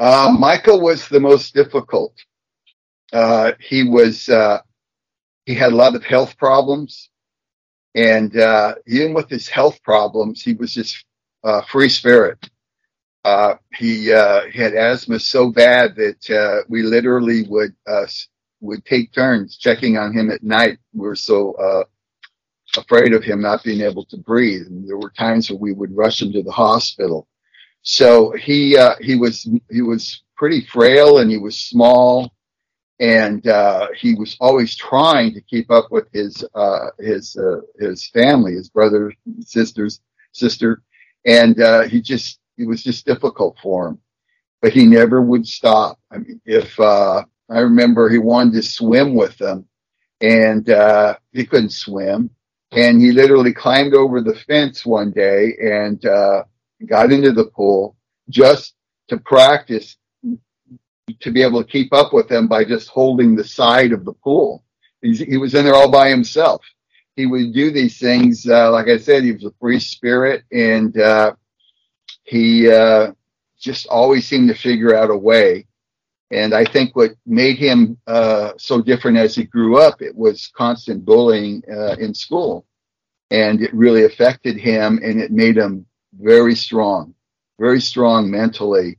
Uh, 0.00 0.34
Michael 0.38 0.80
was 0.80 1.08
the 1.10 1.20
most 1.20 1.52
difficult. 1.54 2.14
Uh, 3.12 3.52
he 3.60 3.86
was, 3.86 4.30
uh, 4.30 4.60
he 5.44 5.54
had 5.54 5.72
a 5.72 5.76
lot 5.76 5.94
of 5.94 6.02
health 6.02 6.38
problems. 6.38 7.10
And, 7.94 8.34
uh, 8.34 8.76
even 8.86 9.12
with 9.12 9.28
his 9.28 9.46
health 9.46 9.82
problems, 9.82 10.42
he 10.42 10.54
was 10.54 10.72
just, 10.72 11.04
uh, 11.44 11.60
free 11.62 11.90
spirit. 11.90 12.48
Uh, 13.24 13.54
he, 13.74 14.04
he 14.04 14.10
had 14.10 14.74
asthma 14.74 15.18
so 15.18 15.50
bad 15.50 15.94
that, 15.96 16.64
we 16.68 16.82
literally 16.82 17.44
would, 17.48 17.74
would 18.60 18.84
take 18.84 19.12
turns 19.12 19.56
checking 19.56 19.96
on 19.98 20.12
him 20.12 20.30
at 20.30 20.42
night. 20.42 20.78
We 20.92 21.06
were 21.06 21.16
so, 21.16 21.86
afraid 22.76 23.12
of 23.12 23.24
him 23.24 23.40
not 23.40 23.64
being 23.64 23.80
able 23.80 24.04
to 24.06 24.16
breathe. 24.16 24.66
And 24.66 24.88
there 24.88 24.98
were 24.98 25.10
times 25.10 25.50
where 25.50 25.58
we 25.58 25.72
would 25.72 25.96
rush 25.96 26.22
him 26.22 26.32
to 26.32 26.42
the 26.42 26.52
hospital. 26.52 27.26
So 27.82 28.32
he 28.32 28.76
uh, 28.76 28.96
he 29.00 29.16
was 29.16 29.48
he 29.70 29.82
was 29.82 30.22
pretty 30.36 30.62
frail 30.66 31.18
and 31.18 31.30
he 31.30 31.38
was 31.38 31.58
small, 31.58 32.32
and 32.98 33.46
uh, 33.46 33.88
he 33.96 34.14
was 34.14 34.36
always 34.38 34.76
trying 34.76 35.32
to 35.34 35.40
keep 35.40 35.70
up 35.70 35.90
with 35.90 36.06
his 36.12 36.44
uh, 36.54 36.88
his 36.98 37.36
uh, 37.36 37.60
his 37.78 38.08
family, 38.08 38.52
his 38.52 38.68
brother, 38.68 39.12
sisters, 39.40 40.00
sister, 40.32 40.82
and 41.24 41.60
uh, 41.60 41.82
he 41.84 42.02
just 42.02 42.38
it 42.60 42.66
was 42.66 42.82
just 42.82 43.06
difficult 43.06 43.56
for 43.62 43.88
him. 43.88 43.98
But 44.62 44.72
he 44.72 44.86
never 44.86 45.22
would 45.22 45.46
stop. 45.46 45.98
I 46.10 46.18
mean, 46.18 46.40
if 46.44 46.78
uh, 46.78 47.24
I 47.50 47.60
remember, 47.60 48.08
he 48.08 48.18
wanted 48.18 48.54
to 48.54 48.62
swim 48.62 49.14
with 49.14 49.36
them, 49.38 49.66
and 50.20 50.68
uh, 50.68 51.16
he 51.32 51.46
couldn't 51.46 51.72
swim, 51.72 52.30
and 52.72 53.00
he 53.00 53.12
literally 53.12 53.52
climbed 53.52 53.94
over 53.94 54.20
the 54.20 54.34
fence 54.34 54.84
one 54.84 55.12
day 55.12 55.56
and 55.62 56.04
uh, 56.04 56.44
got 56.86 57.12
into 57.12 57.32
the 57.32 57.46
pool 57.46 57.96
just 58.28 58.74
to 59.08 59.16
practice 59.18 59.96
to 61.20 61.30
be 61.32 61.42
able 61.42 61.62
to 61.62 61.70
keep 61.70 61.92
up 61.92 62.12
with 62.12 62.28
them 62.28 62.46
by 62.46 62.64
just 62.64 62.88
holding 62.88 63.34
the 63.34 63.44
side 63.44 63.92
of 63.92 64.04
the 64.04 64.12
pool. 64.12 64.64
He's, 65.02 65.18
he 65.18 65.36
was 65.38 65.54
in 65.54 65.64
there 65.64 65.74
all 65.74 65.90
by 65.90 66.08
himself. 66.08 66.62
He 67.16 67.26
would 67.26 67.52
do 67.52 67.70
these 67.72 67.98
things. 67.98 68.46
Uh, 68.48 68.70
like 68.70 68.88
I 68.88 68.98
said, 68.98 69.24
he 69.24 69.32
was 69.32 69.44
a 69.44 69.52
free 69.60 69.80
spirit 69.80 70.44
and, 70.52 70.96
uh, 70.98 71.34
he, 72.24 72.70
uh, 72.70 73.12
just 73.60 73.86
always 73.88 74.26
seemed 74.26 74.48
to 74.48 74.54
figure 74.54 74.94
out 74.96 75.10
a 75.10 75.16
way. 75.16 75.66
And 76.30 76.54
I 76.54 76.64
think 76.64 76.96
what 76.96 77.12
made 77.26 77.58
him, 77.58 77.98
uh, 78.06 78.52
so 78.58 78.80
different 78.82 79.18
as 79.18 79.34
he 79.34 79.44
grew 79.44 79.78
up, 79.78 80.02
it 80.02 80.16
was 80.16 80.50
constant 80.56 81.04
bullying, 81.04 81.62
uh, 81.70 81.96
in 81.98 82.14
school 82.14 82.64
and 83.30 83.62
it 83.62 83.72
really 83.74 84.04
affected 84.04 84.56
him 84.56 85.00
and 85.02 85.20
it 85.20 85.30
made 85.32 85.56
him 85.56 85.86
very 86.20 86.54
strong, 86.54 87.14
very 87.60 87.80
strong 87.80 88.30
mentally. 88.30 88.98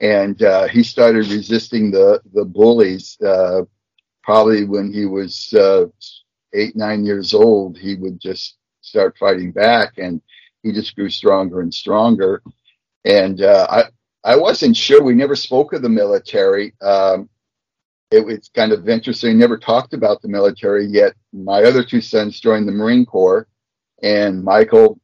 And 0.00 0.42
uh, 0.42 0.68
he 0.68 0.82
started 0.82 1.28
resisting 1.28 1.90
the 1.92 2.20
the 2.34 2.44
bullies 2.44 3.18
uh, 3.24 3.62
probably 4.22 4.64
when 4.64 4.92
he 4.92 5.06
was 5.06 5.54
uh, 5.54 5.86
eight 6.54 6.74
nine 6.76 7.04
years 7.04 7.34
old. 7.34 7.78
He 7.78 7.94
would 7.96 8.20
just 8.20 8.56
start 8.80 9.16
fighting 9.18 9.52
back, 9.52 9.98
and 9.98 10.20
he 10.64 10.72
just 10.72 10.96
grew 10.96 11.08
stronger 11.08 11.60
and 11.60 11.72
stronger. 11.72 12.42
And 13.04 13.42
uh, 13.42 13.66
I 13.70 13.84
I 14.24 14.36
wasn't 14.36 14.76
sure. 14.76 15.02
We 15.02 15.14
never 15.14 15.34
spoke 15.34 15.72
of 15.72 15.82
the 15.82 15.88
military. 15.88 16.74
Um, 16.80 17.28
it 18.10 18.24
was 18.24 18.50
kind 18.54 18.72
of 18.72 18.88
interesting. 18.88 19.38
Never 19.38 19.58
talked 19.58 19.94
about 19.94 20.22
the 20.22 20.28
military 20.28 20.86
yet. 20.86 21.14
My 21.32 21.62
other 21.62 21.82
two 21.82 22.00
sons 22.00 22.38
joined 22.38 22.68
the 22.68 22.72
Marine 22.72 23.06
Corps, 23.06 23.48
and 24.02 24.44
Michael 24.44 25.00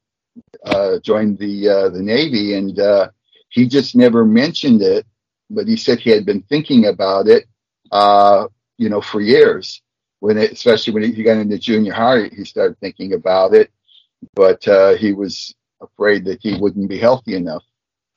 uh, 0.65 0.99
joined 1.01 1.39
the 1.39 1.69
uh, 1.69 1.89
the 1.89 2.03
Navy, 2.03 2.55
and 2.55 2.79
uh, 2.79 3.09
he 3.49 3.67
just 3.67 3.97
never 3.97 4.25
mentioned 4.25 4.83
it. 4.83 5.07
But 5.51 5.67
he 5.67 5.77
said 5.77 5.99
he 5.99 6.11
had 6.11 6.27
been 6.27 6.43
thinking 6.43 6.87
about 6.87 7.27
it, 7.27 7.47
uh, 7.91 8.49
you 8.77 8.91
know, 8.91 9.01
for 9.01 9.21
years. 9.21 9.83
When 10.21 10.37
it, 10.37 10.53
especially 10.53 10.93
when 10.93 11.15
he 11.15 11.23
got 11.23 11.39
into 11.39 11.59
junior 11.59 11.95
high, 11.95 12.29
he 12.29 12.45
started 12.45 12.79
thinking 12.81 13.15
about 13.15 13.55
it. 13.55 13.71
But 14.35 14.67
uh, 14.69 14.97
he 14.97 15.13
was 15.13 15.55
afraid 15.81 16.25
that 16.27 16.41
he 16.43 16.59
wouldn't 16.61 16.89
be 16.89 16.99
healthy 16.99 17.35
enough, 17.35 17.63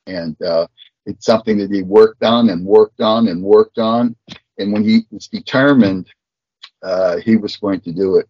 and 0.06 0.40
uh, 0.42 0.66
it's 1.06 1.26
something 1.26 1.58
that 1.58 1.70
he 1.70 1.82
worked 1.82 2.22
on 2.22 2.50
and 2.50 2.64
worked 2.64 3.00
on 3.00 3.28
and 3.28 3.42
worked 3.42 3.78
on. 3.78 4.16
And 4.58 4.72
when 4.72 4.84
he 4.84 5.06
was 5.10 5.28
determined, 5.28 6.06
uh, 6.82 7.18
he 7.18 7.36
was 7.36 7.56
going 7.56 7.80
to 7.82 7.92
do 7.92 8.16
it 8.16 8.28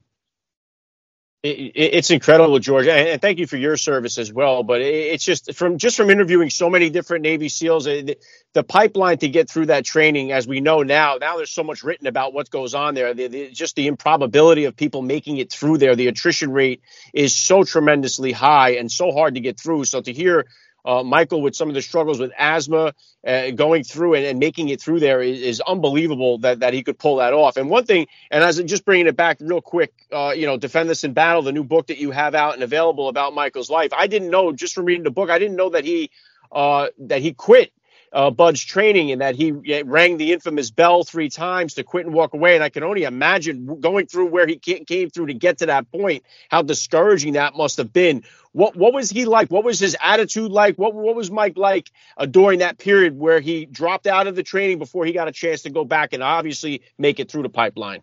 it's 1.45 2.11
incredible, 2.11 2.61
George, 2.61 2.87
and 2.87 3.21
thank 3.21 3.41
you 3.41 3.49
for 3.49 3.57
your 3.57 3.77
service 3.77 4.17
as 4.17 4.33
well. 4.33 4.63
But 4.63 4.81
it's 4.81 5.25
just 5.25 5.53
from 5.55 5.77
just 5.77 5.97
from 5.97 6.09
interviewing 6.09 6.51
so 6.51 6.71
many 6.71 6.89
different 6.89 7.23
Navy 7.23 7.49
SEALs, 7.49 7.85
the 7.85 8.63
pipeline 8.63 9.19
to 9.19 9.29
get 9.29 9.51
through 9.51 9.67
that 9.67 9.85
training, 9.85 10.31
as 10.31 10.47
we 10.47 10.61
know 10.61 10.85
now. 10.85 11.17
Now 11.21 11.37
there's 11.37 11.51
so 11.51 11.65
much 11.65 11.83
written 11.83 12.07
about 12.07 12.33
what 12.33 12.49
goes 12.49 12.75
on 12.75 12.95
there. 12.95 13.13
The, 13.13 13.27
the, 13.27 13.51
just 13.51 13.75
the 13.75 13.89
improbability 13.89 14.67
of 14.67 14.77
people 14.77 15.03
making 15.03 15.39
it 15.39 15.51
through 15.51 15.79
there. 15.79 15.97
The 15.97 16.07
attrition 16.07 16.53
rate 16.53 16.81
is 17.13 17.35
so 17.35 17.65
tremendously 17.65 18.31
high 18.31 18.77
and 18.77 18.91
so 18.91 19.11
hard 19.11 19.35
to 19.35 19.41
get 19.41 19.59
through. 19.59 19.87
So 19.87 20.01
to 20.01 20.13
hear 20.13 20.47
uh, 20.85 21.03
Michael 21.03 21.43
with 21.43 21.55
some 21.55 21.69
of 21.69 21.75
the 21.75 21.83
struggles 21.83 22.19
with 22.19 22.33
asthma, 22.37 22.95
uh, 23.27 23.51
going 23.51 23.85
through 23.85 24.15
and, 24.15 24.25
and, 24.25 24.39
making 24.39 24.69
it 24.69 24.81
through 24.81 24.99
there 24.99 25.23
is, 25.23 25.41
is, 25.41 25.61
unbelievable 25.61 26.39
that, 26.39 26.61
that 26.61 26.75
he 26.75 26.83
could 26.83 26.99
pull 26.99 27.17
that 27.17 27.33
off. 27.33 27.57
And 27.57 27.71
one 27.71 27.85
thing, 27.85 28.07
and 28.31 28.43
as 28.43 28.61
just 28.65 28.85
bringing 28.85 29.07
it 29.07 29.17
back 29.17 29.39
real 29.41 29.61
quick, 29.61 29.93
uh, 30.13 30.33
you 30.37 30.47
know, 30.47 30.57
Defend 30.57 30.89
This 30.89 31.05
in 31.05 31.13
Battle, 31.13 31.43
the 31.43 31.53
new 31.53 31.65
book 31.65 31.87
that 31.87 31.99
you 31.99 32.11
have 32.11 32.35
out 32.35 32.55
and 32.55 32.63
available 32.63 33.09
about 33.09 33.35
Michael's 33.35 33.71
life. 33.71 33.93
I 33.93 34.09
didn't 34.09 34.31
know 34.31 34.53
just 34.53 34.75
from 34.75 34.87
reading 34.87 35.05
the 35.05 35.11
book, 35.11 35.31
I 35.31 35.39
didn't 35.39 35.57
know 35.57 35.71
that 35.71 35.85
he 35.85 36.11
uh, 36.51 36.89
that 36.99 37.23
he 37.23 37.33
quit 37.33 37.73
uh, 38.13 38.31
BUD/S 38.31 38.61
training 38.61 39.11
and 39.11 39.21
that 39.21 39.35
he 39.35 39.53
rang 39.53 40.19
the 40.19 40.33
infamous 40.33 40.71
bell 40.71 41.03
three 41.03 41.31
times 41.31 41.75
to 41.75 41.85
quit 41.85 42.07
and 42.07 42.15
walk 42.15 42.35
away. 42.35 42.55
And 42.55 42.63
I 42.63 42.69
can 42.69 42.83
only 42.83 43.05
imagine 43.05 43.81
going 43.81 44.07
through 44.07 44.27
where 44.27 44.47
he 44.47 44.57
came 44.57 45.11
through 45.11 45.27
to 45.27 45.35
get 45.35 45.59
to 45.59 45.67
that 45.67 45.91
point, 45.91 46.25
how 46.51 46.63
discouraging 46.63 47.35
that 47.35 47.57
must 47.57 47.79
have 47.79 47.93
been. 47.93 48.25
What 48.53 48.77
what 48.77 48.93
was 48.93 49.09
he 49.09 49.25
like? 49.25 49.51
What 49.51 49.65
was 49.65 49.81
his 49.81 49.97
attitude 50.01 50.53
like? 50.53 50.77
What 50.77 50.95
what 50.95 51.17
was 51.17 51.31
Mike 51.31 51.57
like 51.57 51.91
uh, 52.19 52.27
during 52.27 52.59
that 52.59 52.77
period 52.77 53.19
where 53.19 53.41
he 53.41 53.65
dropped 53.65 54.07
out 54.07 54.27
of 54.27 54.37
the 54.37 54.43
training 54.43 54.79
before 54.79 55.07
he 55.07 55.13
got 55.13 55.27
a 55.27 55.33
chance 55.33 55.63
to 55.63 55.71
go 55.71 55.85
back 55.85 56.13
and 56.13 56.23
obviously 56.23 56.83
make 56.99 57.19
it 57.19 57.31
through 57.31 57.45
the 57.45 57.49
pipeline? 57.49 58.03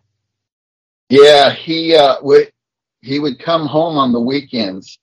Yeah, 1.08 1.52
he 1.52 1.94
uh, 1.94 2.16
would 2.22 2.50
he 3.00 3.20
would 3.20 3.38
come 3.38 3.66
home 3.66 3.96
on 3.96 4.12
the 4.12 4.20
weekends, 4.20 4.98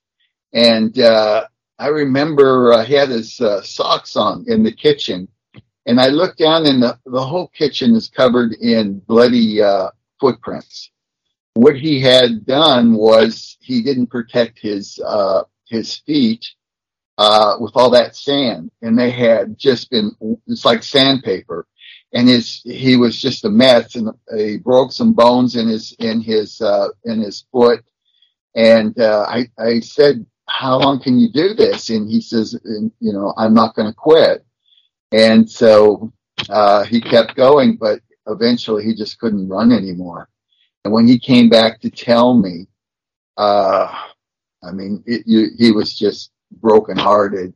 and 0.52 0.98
uh, 0.98 1.46
I 1.78 1.88
remember 1.88 2.72
uh, 2.72 2.84
he 2.84 2.94
had 2.94 3.10
his 3.10 3.40
uh, 3.40 3.62
socks 3.62 4.16
on 4.16 4.44
in 4.48 4.64
the 4.64 4.72
kitchen, 4.72 5.28
and 5.86 6.00
I 6.00 6.08
looked 6.08 6.38
down, 6.38 6.66
and 6.66 6.82
the, 6.82 6.98
the 7.06 7.24
whole 7.24 7.48
kitchen 7.48 7.94
is 7.94 8.08
covered 8.08 8.54
in 8.54 8.98
bloody 9.00 9.62
uh, 9.62 9.90
footprints. 10.20 10.90
What 11.54 11.76
he 11.76 12.00
had 12.00 12.44
done 12.44 12.94
was 12.94 13.56
he 13.60 13.82
didn't 13.82 14.08
protect 14.08 14.58
his 14.58 14.98
uh, 15.04 15.44
his 15.68 15.96
feet 15.98 16.44
uh, 17.16 17.56
with 17.60 17.72
all 17.76 17.90
that 17.90 18.16
sand, 18.16 18.72
and 18.82 18.98
they 18.98 19.10
had 19.10 19.56
just 19.56 19.88
been 19.90 20.10
it's 20.48 20.64
like 20.64 20.82
sandpaper, 20.82 21.66
and 22.12 22.28
his 22.28 22.60
he 22.64 22.96
was 22.96 23.20
just 23.20 23.44
a 23.44 23.50
mess, 23.50 23.94
and 23.94 24.10
he 24.36 24.58
broke 24.58 24.90
some 24.90 25.12
bones 25.12 25.54
in 25.54 25.68
his 25.68 25.92
in 26.00 26.20
his 26.20 26.60
uh, 26.60 26.88
in 27.04 27.20
his 27.20 27.44
foot, 27.52 27.84
and 28.56 28.96
I 29.00 29.48
I 29.58 29.78
said 29.80 30.26
how 30.48 30.78
long 30.78 31.00
can 31.00 31.18
you 31.18 31.30
do 31.30 31.54
this? 31.54 31.90
And 31.90 32.10
he 32.10 32.20
says, 32.20 32.58
you 32.64 33.12
know, 33.12 33.34
I'm 33.36 33.54
not 33.54 33.74
going 33.74 33.88
to 33.88 33.94
quit. 33.94 34.44
And 35.12 35.48
so, 35.48 36.12
uh, 36.48 36.84
he 36.84 37.00
kept 37.00 37.36
going, 37.36 37.76
but 37.76 38.00
eventually 38.26 38.84
he 38.84 38.94
just 38.94 39.18
couldn't 39.18 39.48
run 39.48 39.72
anymore. 39.72 40.28
And 40.84 40.92
when 40.92 41.06
he 41.06 41.18
came 41.18 41.48
back 41.48 41.80
to 41.80 41.90
tell 41.90 42.34
me, 42.34 42.66
uh, 43.36 43.92
I 44.62 44.72
mean, 44.72 45.02
it, 45.06 45.22
you, 45.26 45.48
he 45.56 45.72
was 45.72 45.96
just 45.96 46.30
brokenhearted 46.50 47.54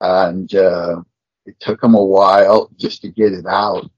and, 0.00 0.54
uh, 0.54 1.02
it 1.44 1.58
took 1.58 1.82
him 1.82 1.94
a 1.94 2.04
while 2.04 2.70
just 2.78 3.02
to 3.02 3.08
get 3.08 3.32
it 3.32 3.46
out. 3.46 3.90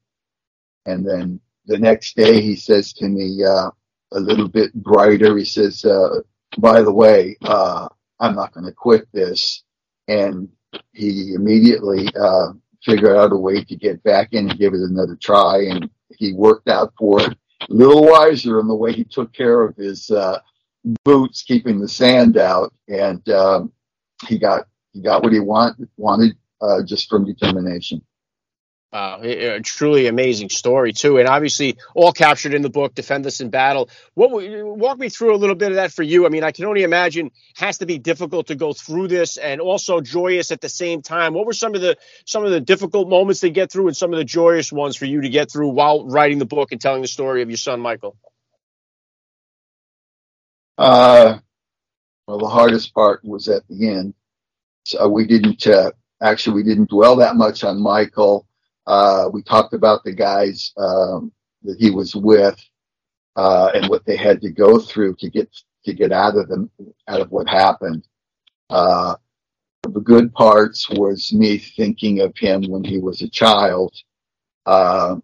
And 0.85 1.07
then 1.07 1.39
the 1.65 1.77
next 1.77 2.15
day 2.15 2.41
he 2.41 2.55
says 2.55 2.93
to 2.93 3.07
me, 3.07 3.43
uh, 3.43 3.69
a 4.11 4.19
little 4.19 4.47
bit 4.47 4.73
brighter, 4.73 5.37
he 5.37 5.45
says, 5.45 5.83
uh, 5.85 6.21
by 6.57 6.81
the 6.81 6.91
way, 6.91 7.37
uh, 7.43 7.87
I'm 8.19 8.35
not 8.35 8.53
going 8.53 8.65
to 8.65 8.71
quit 8.71 9.07
this. 9.11 9.63
And 10.07 10.49
he 10.93 11.33
immediately 11.33 12.07
uh, 12.19 12.53
figured 12.83 13.17
out 13.17 13.33
a 13.33 13.37
way 13.37 13.63
to 13.63 13.75
get 13.75 14.03
back 14.03 14.33
in 14.33 14.49
and 14.49 14.59
give 14.59 14.73
it 14.73 14.81
another 14.81 15.15
try. 15.15 15.63
And 15.63 15.89
he 16.17 16.33
worked 16.33 16.67
out 16.67 16.93
for 16.97 17.21
it. 17.21 17.37
A 17.61 17.73
little 17.73 18.05
wiser 18.05 18.59
in 18.59 18.67
the 18.67 18.75
way 18.75 18.93
he 18.93 19.03
took 19.03 19.33
care 19.33 19.63
of 19.63 19.75
his 19.75 20.11
uh, 20.11 20.39
boots, 21.03 21.43
keeping 21.43 21.79
the 21.79 21.87
sand 21.87 22.37
out, 22.37 22.73
and 22.87 23.27
um, 23.29 23.71
he 24.27 24.37
got 24.37 24.67
he 24.93 25.01
got 25.01 25.23
what 25.23 25.33
he 25.33 25.39
want, 25.39 25.77
wanted 25.97 26.35
uh, 26.61 26.83
just 26.83 27.09
from 27.09 27.25
determination. 27.25 28.01
Uh, 28.95 29.19
a 29.23 29.59
truly 29.59 30.07
amazing 30.07 30.47
story 30.47 30.93
too, 30.93 31.17
and 31.17 31.27
obviously 31.27 31.75
all 31.93 32.13
captured 32.13 32.53
in 32.53 32.61
the 32.61 32.69
book. 32.69 32.95
Defend 32.95 33.25
us 33.25 33.41
in 33.41 33.49
battle. 33.49 33.89
What 34.13 34.31
walk 34.31 34.97
me 34.97 35.09
through 35.09 35.35
a 35.35 35.41
little 35.41 35.57
bit 35.57 35.71
of 35.71 35.75
that 35.75 35.91
for 35.91 36.01
you? 36.01 36.25
I 36.25 36.29
mean, 36.29 36.45
I 36.45 36.51
can 36.51 36.63
only 36.63 36.83
imagine 36.83 37.31
has 37.57 37.79
to 37.79 37.85
be 37.85 37.97
difficult 37.97 38.47
to 38.47 38.55
go 38.55 38.71
through 38.71 39.09
this, 39.09 39.35
and 39.35 39.59
also 39.59 39.99
joyous 39.99 40.49
at 40.51 40.61
the 40.61 40.69
same 40.69 41.01
time. 41.01 41.33
What 41.33 41.45
were 41.45 41.51
some 41.51 41.75
of 41.75 41.81
the 41.81 41.97
some 42.23 42.45
of 42.45 42.51
the 42.51 42.61
difficult 42.61 43.09
moments 43.09 43.41
to 43.41 43.49
get 43.49 43.69
through, 43.69 43.87
and 43.87 43.97
some 43.97 44.13
of 44.13 44.17
the 44.17 44.23
joyous 44.23 44.71
ones 44.71 44.95
for 44.95 45.03
you 45.03 45.19
to 45.19 45.29
get 45.29 45.51
through 45.51 45.71
while 45.71 46.07
writing 46.07 46.39
the 46.39 46.45
book 46.45 46.71
and 46.71 46.79
telling 46.79 47.01
the 47.01 47.09
story 47.09 47.41
of 47.41 47.49
your 47.49 47.57
son 47.57 47.81
Michael? 47.81 48.15
Uh, 50.77 51.39
well, 52.27 52.37
the 52.37 52.47
hardest 52.47 52.93
part 52.93 53.25
was 53.25 53.49
at 53.49 53.67
the 53.67 53.89
end. 53.89 54.13
So 54.85 55.09
we 55.09 55.27
didn't 55.27 55.67
uh, 55.67 55.91
actually 56.21 56.55
we 56.55 56.63
didn't 56.63 56.91
dwell 56.91 57.17
that 57.17 57.35
much 57.35 57.65
on 57.65 57.81
Michael 57.81 58.47
uh, 58.87 59.29
we 59.31 59.41
talked 59.41 59.73
about 59.73 60.03
the 60.03 60.13
guys 60.13 60.71
um, 60.77 61.31
that 61.63 61.77
he 61.79 61.91
was 61.91 62.15
with 62.15 62.59
uh, 63.35 63.71
and 63.73 63.89
what 63.89 64.05
they 64.05 64.15
had 64.15 64.41
to 64.41 64.51
go 64.51 64.79
through 64.79 65.15
to 65.15 65.29
get 65.29 65.49
to 65.83 65.93
get 65.93 66.11
out 66.11 66.37
of 66.37 66.47
them 66.47 66.69
out 67.07 67.21
of 67.21 67.31
what 67.31 67.47
happened. 67.47 68.07
Uh, 68.69 69.15
the 69.83 69.99
good 69.99 70.33
parts 70.33 70.89
was 70.89 71.31
me 71.31 71.57
thinking 71.57 72.21
of 72.21 72.35
him 72.37 72.63
when 72.69 72.83
he 72.83 72.97
was 72.97 73.21
a 73.21 73.29
child. 73.29 73.93
Uh, 74.65 75.17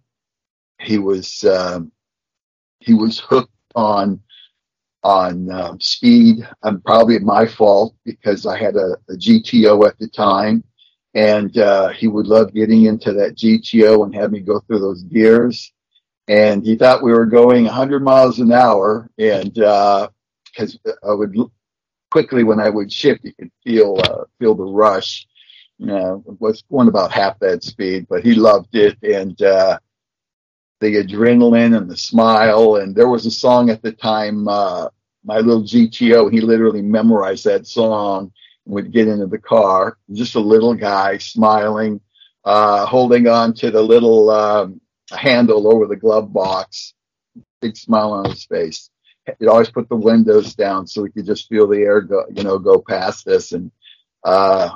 he 0.80 0.98
was 0.98 1.44
um, 1.46 1.92
he 2.80 2.94
was 2.94 3.20
hooked 3.20 3.54
on 3.76 4.22
on 5.04 5.52
um, 5.52 5.80
speed. 5.80 6.48
I'm 6.64 6.82
probably 6.82 7.20
my 7.20 7.48
fault 7.48 7.96
because 8.06 8.46
I 8.46 8.58
had 8.58 8.76
a, 8.76 8.98
a 9.10 9.14
GTO 9.14 9.88
at 9.88 9.98
the 9.98 10.08
time 10.08 10.64
and 11.14 11.58
uh, 11.58 11.90
he 11.90 12.08
would 12.08 12.28
love 12.28 12.54
getting 12.54 12.86
into 12.86 13.14
that 13.14 13.36
GTO 13.36 14.06
and 14.06 14.16
have 14.16 14.32
me 14.32 14.40
go 14.40 14.60
through 14.60 14.80
those 14.80 15.04
gears. 15.04 15.72
And 16.28 16.64
he 16.64 16.76
thought 16.76 17.04
we 17.04 17.12
were 17.12 17.26
going 17.26 17.66
100 17.66 18.04
miles 18.04 18.40
an 18.40 18.52
hour, 18.52 19.10
and 19.18 19.54
because 19.54 20.80
uh, 20.88 21.10
I 21.10 21.14
would 21.14 21.36
quickly 22.12 22.44
when 22.44 22.60
I 22.60 22.70
would 22.70 22.92
shift, 22.92 23.24
you 23.24 23.34
could 23.34 23.52
feel 23.64 23.98
uh, 24.04 24.26
feel 24.40 24.56
the 24.56 24.64
rush. 24.64 25.26
You 25.78 25.88
know, 25.88 26.24
was 26.40 26.64
going 26.72 26.88
about 26.90 27.12
half 27.12 27.40
that 27.40 27.64
speed, 27.64 28.06
but 28.08 28.24
he 28.24 28.36
loved 28.36 28.76
it, 28.76 28.98
and 29.02 29.42
uh, 29.42 29.80
the 30.80 31.04
adrenaline 31.04 31.76
and 31.76 31.90
the 31.90 31.98
smile. 31.98 32.76
And 32.76 32.96
there 32.96 33.10
was 33.10 33.26
a 33.26 33.32
song 33.32 33.72
at 33.72 33.82
the 33.82 33.92
time, 33.92 34.48
uh, 34.48 34.90
my 35.24 35.38
little 35.38 35.64
GTO. 35.64 36.32
He 36.32 36.40
literally 36.40 36.84
memorized 36.84 37.46
that 37.46 37.66
song 37.66 38.32
would 38.66 38.92
get 38.92 39.08
into 39.08 39.28
the 39.28 39.40
car, 39.40 39.98
just 40.14 40.36
a 40.36 40.40
little 40.40 40.74
guy 40.74 41.18
smiling, 41.18 42.00
uh, 42.46 42.86
holding 42.86 43.28
on 43.28 43.54
to 43.56 43.72
the 43.72 43.82
little 43.82 44.30
um, 44.30 44.82
handle 45.12 45.72
over 45.72 45.88
the 45.88 45.96
glove 45.96 46.32
box, 46.32 46.94
big 47.62 47.76
smile 47.76 48.12
on 48.12 48.30
his 48.30 48.46
face. 48.46 48.90
He'd 49.40 49.48
always 49.48 49.70
put 49.70 49.88
the 49.90 49.96
windows 49.96 50.56
down 50.56 50.88
so 50.88 51.04
we 51.04 51.12
could 51.12 51.26
just 51.26 51.48
feel 51.48 51.68
the 51.68 51.82
air 51.82 52.02
go, 52.02 52.26
you 52.34 52.44
know, 52.44 52.58
go 52.58 52.80
past 52.80 53.28
us. 53.28 53.52
And 53.52 53.72
uh, 54.24 54.76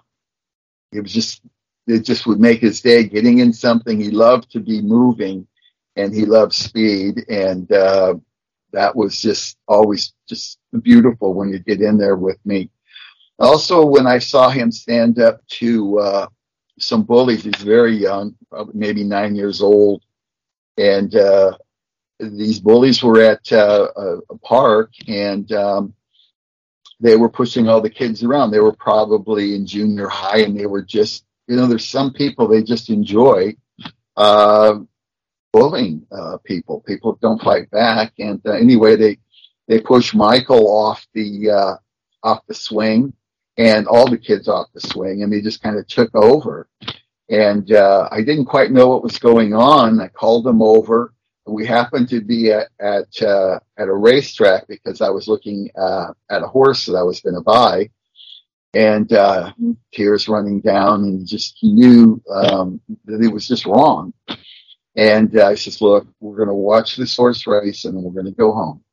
it 0.92 1.02
was 1.02 1.14
just, 1.14 1.42
it 1.88 2.02
just 2.02 2.28
would 2.28 2.40
make 2.40 2.62
his 2.62 2.82
day 2.82 3.04
getting 3.04 3.40
in 3.40 3.54
something. 3.54 4.00
He 4.00 4.12
loved 4.12 4.52
to 4.52 4.60
be 4.60 4.82
moving 4.82 5.48
and 5.96 6.14
he 6.14 6.26
loved 6.26 6.54
speed. 6.54 7.26
And 7.28 7.72
uh, 7.72 8.16
that 8.72 8.96
was 8.96 9.20
just 9.20 9.58
always 9.68 10.14
just 10.30 10.60
beautiful 10.82 11.34
when 11.34 11.50
you 11.50 11.60
get 11.60 11.82
in 11.82 11.98
there 11.98 12.16
with 12.16 12.38
me 12.46 12.70
also, 13.38 13.86
when 13.86 14.08
I 14.08 14.20
saw 14.20 14.50
him 14.50 14.72
stand 14.72 15.20
up 15.20 15.46
to 15.60 16.00
uh, 16.00 16.28
some 16.80 17.04
bullies, 17.04 17.44
he's 17.44 17.62
very 17.62 17.96
young, 17.96 18.36
probably 18.50 18.74
maybe 18.76 19.04
nine 19.04 19.36
years 19.36 19.62
old, 19.62 20.04
and 20.78 21.14
uh, 21.16 21.58
these 22.20 22.62
bullies 22.62 23.04
were 23.04 23.22
at 23.22 23.52
uh, 23.52 23.88
a, 24.30 24.38
park 24.38 24.92
and 25.08 25.52
um, 25.52 25.94
they 27.02 27.18
were 27.18 27.30
pushing 27.30 27.68
all 27.68 27.82
the 27.82 27.90
kids 27.90 28.24
around. 28.24 28.52
They 28.52 28.60
were 28.60 28.76
probably 28.76 29.54
in 29.56 29.66
junior 29.66 30.08
high, 30.08 30.40
and 30.40 30.58
they 30.58 30.66
were 30.66 30.82
just, 30.82 31.26
you 31.48 31.58
know, 31.58 31.68
there's 31.68 31.88
some 31.88 32.14
people 32.14 32.48
they 32.48 32.64
just 32.64 32.90
enjoy 32.90 33.56
uh, 34.16 34.80
bullying 35.52 36.08
uh, 36.10 36.38
people. 36.46 36.80
People 36.88 37.18
don't 37.22 37.42
fight 37.42 37.70
back, 37.70 38.14
and 38.18 38.42
uh, 38.46 38.52
anyway, 38.52 38.96
they 38.96 39.18
they 39.68 39.82
push 39.82 40.14
Michael 40.14 40.70
off 40.70 41.06
the 41.14 41.80
off 42.24 42.48
the 42.48 42.54
swing 42.54 43.14
and 43.58 43.88
all 43.88 44.10
the 44.10 44.18
kids 44.18 44.48
off 44.48 44.68
the 44.74 44.82
swing 44.82 45.24
and 45.24 45.32
they 45.32 45.42
just 45.42 45.62
kind 45.62 45.78
of 45.78 45.88
took 45.88 46.14
over. 46.16 46.68
And, 47.30 47.72
uh, 47.72 48.08
I 48.12 48.22
didn't 48.22 48.46
quite 48.46 48.72
know 48.72 48.90
what 48.90 49.04
was 49.04 49.18
going 49.18 49.54
on. 49.54 50.00
I 50.00 50.10
called 50.10 50.44
them 50.44 50.62
over. 50.62 51.14
We 51.48 51.66
happened 51.66 52.10
to 52.10 52.22
be 52.22 52.52
at, 52.52 52.70
at, 52.80 53.22
uh, 53.22 53.60
at 53.78 53.88
a 53.88 53.94
racetrack 53.94 54.68
because 54.68 55.02
I 55.02 55.10
was 55.10 55.28
looking, 55.28 55.70
uh, 55.76 56.14
at 56.30 56.44
a 56.44 56.48
horse 56.48 56.86
that 56.86 56.96
I 56.96 57.04
was 57.04 57.22
going 57.22 57.36
to 57.36 57.42
buy 57.42 57.90
and, 58.74 59.12
uh, 59.14 59.54
tears 59.94 60.28
running 60.28 60.60
down 60.60 61.04
and 61.04 61.26
just 61.26 61.58
knew, 61.64 62.22
um, 62.30 62.82
that 63.06 63.22
it 63.22 63.32
was 63.32 63.48
just 63.48 63.66
wrong. 63.66 64.14
And 64.96 65.38
uh, 65.38 65.48
I 65.48 65.56
says, 65.56 65.82
look, 65.82 66.08
we're 66.20 66.38
going 66.38 66.48
to 66.50 66.54
watch 66.54 66.96
this 66.96 67.16
horse 67.16 67.46
race 67.48 67.86
and 67.86 67.96
we're 68.02 68.12
going 68.12 68.26
to 68.34 68.38
go 68.40 68.52
home. 68.52 68.84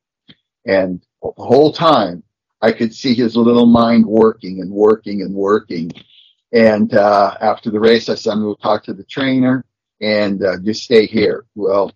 And 0.65 1.01
the 1.21 1.31
whole 1.37 1.73
time 1.73 2.23
I 2.63 2.73
could 2.73 2.95
see 2.95 3.15
his 3.15 3.37
little 3.37 3.67
mind 3.67 4.05
working 4.07 4.61
and 4.61 4.71
working 4.71 5.21
and 5.23 5.35
working. 5.35 5.91
And 6.53 6.93
uh, 6.95 7.37
after 7.41 7.71
the 7.71 7.81
race, 7.81 8.09
I 8.09 8.15
said, 8.15 8.33
I'm 8.33 8.43
going 8.43 8.55
to 8.57 8.63
talk 8.63 8.83
to 8.85 8.93
the 8.95 9.05
trainer 9.05 9.65
and 10.01 10.43
uh, 10.43 10.57
just 10.63 10.83
stay 10.83 11.07
here. 11.07 11.45
Well, 11.55 11.93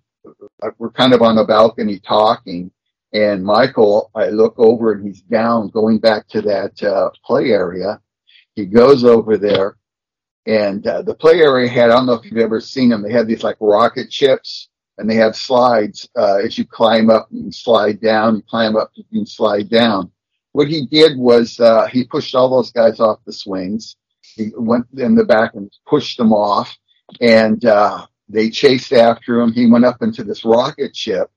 we're 0.79 0.91
kind 0.91 1.13
of 1.15 1.23
on 1.23 1.37
the 1.37 1.45
balcony 1.45 1.99
talking. 1.99 2.71
And 3.13 3.43
Michael, 3.43 4.11
I 4.15 4.29
look 4.29 4.55
over 4.59 4.93
and 4.93 5.07
he's 5.07 5.21
down 5.23 5.69
going 5.69 5.99
back 5.99 6.27
to 6.29 6.41
that 6.43 6.83
uh, 6.83 7.11
play 7.25 7.51
area. 7.51 8.01
He 8.55 8.65
goes 8.67 9.05
over 9.05 9.37
there 9.37 9.77
And 10.45 10.87
uh, 10.87 11.03
the 11.03 11.15
play 11.15 11.41
area 11.41 11.69
had, 11.69 11.91
I 11.91 11.95
don't 11.95 12.07
know 12.07 12.15
if 12.15 12.25
you've 12.25 12.37
ever 12.39 12.61
seen 12.61 12.89
them, 12.89 13.03
they 13.03 13.13
had 13.13 13.27
these 13.27 13.43
like 13.43 13.57
rocket 13.61 14.13
ships 14.13 14.69
and 14.99 15.09
they 15.09 15.15
have 15.15 15.35
slides. 15.37 16.09
Uh, 16.17 16.39
as 16.45 16.57
you 16.57 16.65
climb 16.65 17.09
up, 17.11 17.29
and 17.31 17.55
slide 17.55 18.01
down, 18.01 18.37
you 18.37 18.43
climb 18.49 18.77
up, 18.77 18.91
and 19.13 19.29
slide 19.29 19.69
down. 19.69 20.11
What 20.57 20.69
he 20.69 20.87
did 20.87 21.19
was, 21.19 21.59
uh, 21.59 21.85
he 21.85 22.03
pushed 22.03 22.33
all 22.33 22.49
those 22.49 22.71
guys 22.71 22.99
off 22.99 23.19
the 23.27 23.31
swings. 23.31 23.95
He 24.21 24.51
went 24.57 24.87
in 24.97 25.13
the 25.13 25.23
back 25.23 25.53
and 25.53 25.71
pushed 25.85 26.17
them 26.17 26.33
off 26.33 26.75
and, 27.21 27.63
uh, 27.63 28.07
they 28.27 28.49
chased 28.49 28.91
after 28.91 29.39
him. 29.39 29.51
He 29.51 29.69
went 29.69 29.85
up 29.85 30.01
into 30.01 30.23
this 30.23 30.43
rocket 30.43 30.95
ship 30.95 31.29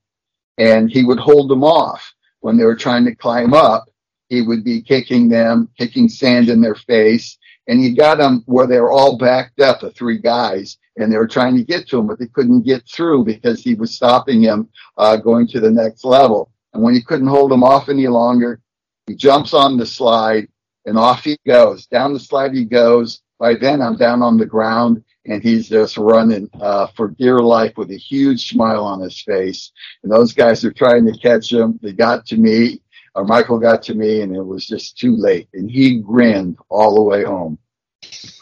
and 0.57 0.89
he 0.89 1.03
would 1.03 1.19
hold 1.19 1.51
them 1.51 1.63
off 1.63 2.15
when 2.39 2.57
they 2.57 2.63
were 2.65 2.75
trying 2.75 3.05
to 3.05 3.13
climb 3.13 3.53
up. 3.53 3.85
He 4.29 4.41
would 4.41 4.63
be 4.63 4.81
kicking 4.81 5.29
them, 5.29 5.69
kicking 5.77 6.09
sand 6.09 6.49
in 6.49 6.59
their 6.59 6.73
face. 6.73 7.37
And 7.67 7.79
he 7.79 7.93
got 7.93 8.17
them 8.17 8.41
where 8.47 8.65
they 8.65 8.79
were 8.79 8.91
all 8.91 9.19
backed 9.19 9.59
up, 9.59 9.81
the 9.81 9.91
three 9.91 10.17
guys, 10.17 10.79
and 10.97 11.13
they 11.13 11.17
were 11.17 11.27
trying 11.27 11.55
to 11.57 11.63
get 11.63 11.87
to 11.89 11.99
him, 11.99 12.07
but 12.07 12.17
they 12.17 12.25
couldn't 12.25 12.65
get 12.65 12.89
through 12.89 13.25
because 13.25 13.61
he 13.61 13.75
was 13.75 13.95
stopping 13.95 14.41
him, 14.41 14.67
uh, 14.97 15.15
going 15.15 15.47
to 15.49 15.59
the 15.59 15.69
next 15.69 16.05
level. 16.05 16.51
And 16.73 16.81
when 16.81 16.95
he 16.95 17.03
couldn't 17.03 17.27
hold 17.27 17.51
them 17.51 17.63
off 17.63 17.87
any 17.87 18.07
longer, 18.07 18.59
he 19.11 19.17
jumps 19.17 19.53
on 19.53 19.75
the 19.75 19.85
slide 19.85 20.47
and 20.85 20.97
off 20.97 21.25
he 21.25 21.37
goes. 21.45 21.85
Down 21.85 22.13
the 22.13 22.19
slide 22.19 22.53
he 22.53 22.63
goes. 22.63 23.21
By 23.39 23.55
then 23.55 23.81
I'm 23.81 23.97
down 23.97 24.21
on 24.21 24.37
the 24.37 24.45
ground 24.45 25.03
and 25.25 25.43
he's 25.43 25.67
just 25.67 25.97
running 25.97 26.49
uh, 26.61 26.87
for 26.95 27.09
dear 27.09 27.39
life 27.39 27.73
with 27.75 27.91
a 27.91 27.97
huge 27.97 28.49
smile 28.49 28.85
on 28.85 29.01
his 29.01 29.21
face. 29.21 29.73
And 30.01 30.11
those 30.11 30.33
guys 30.33 30.63
are 30.63 30.71
trying 30.71 31.05
to 31.07 31.19
catch 31.19 31.51
him. 31.51 31.77
They 31.81 31.91
got 31.91 32.25
to 32.27 32.37
me, 32.37 32.81
or 33.13 33.25
Michael 33.25 33.59
got 33.59 33.83
to 33.83 33.95
me, 33.95 34.21
and 34.21 34.33
it 34.33 34.45
was 34.45 34.65
just 34.65 34.97
too 34.97 35.17
late. 35.17 35.49
And 35.53 35.69
he 35.69 35.99
grinned 35.99 36.57
all 36.69 36.95
the 36.95 37.01
way 37.01 37.25
home. 37.25 37.59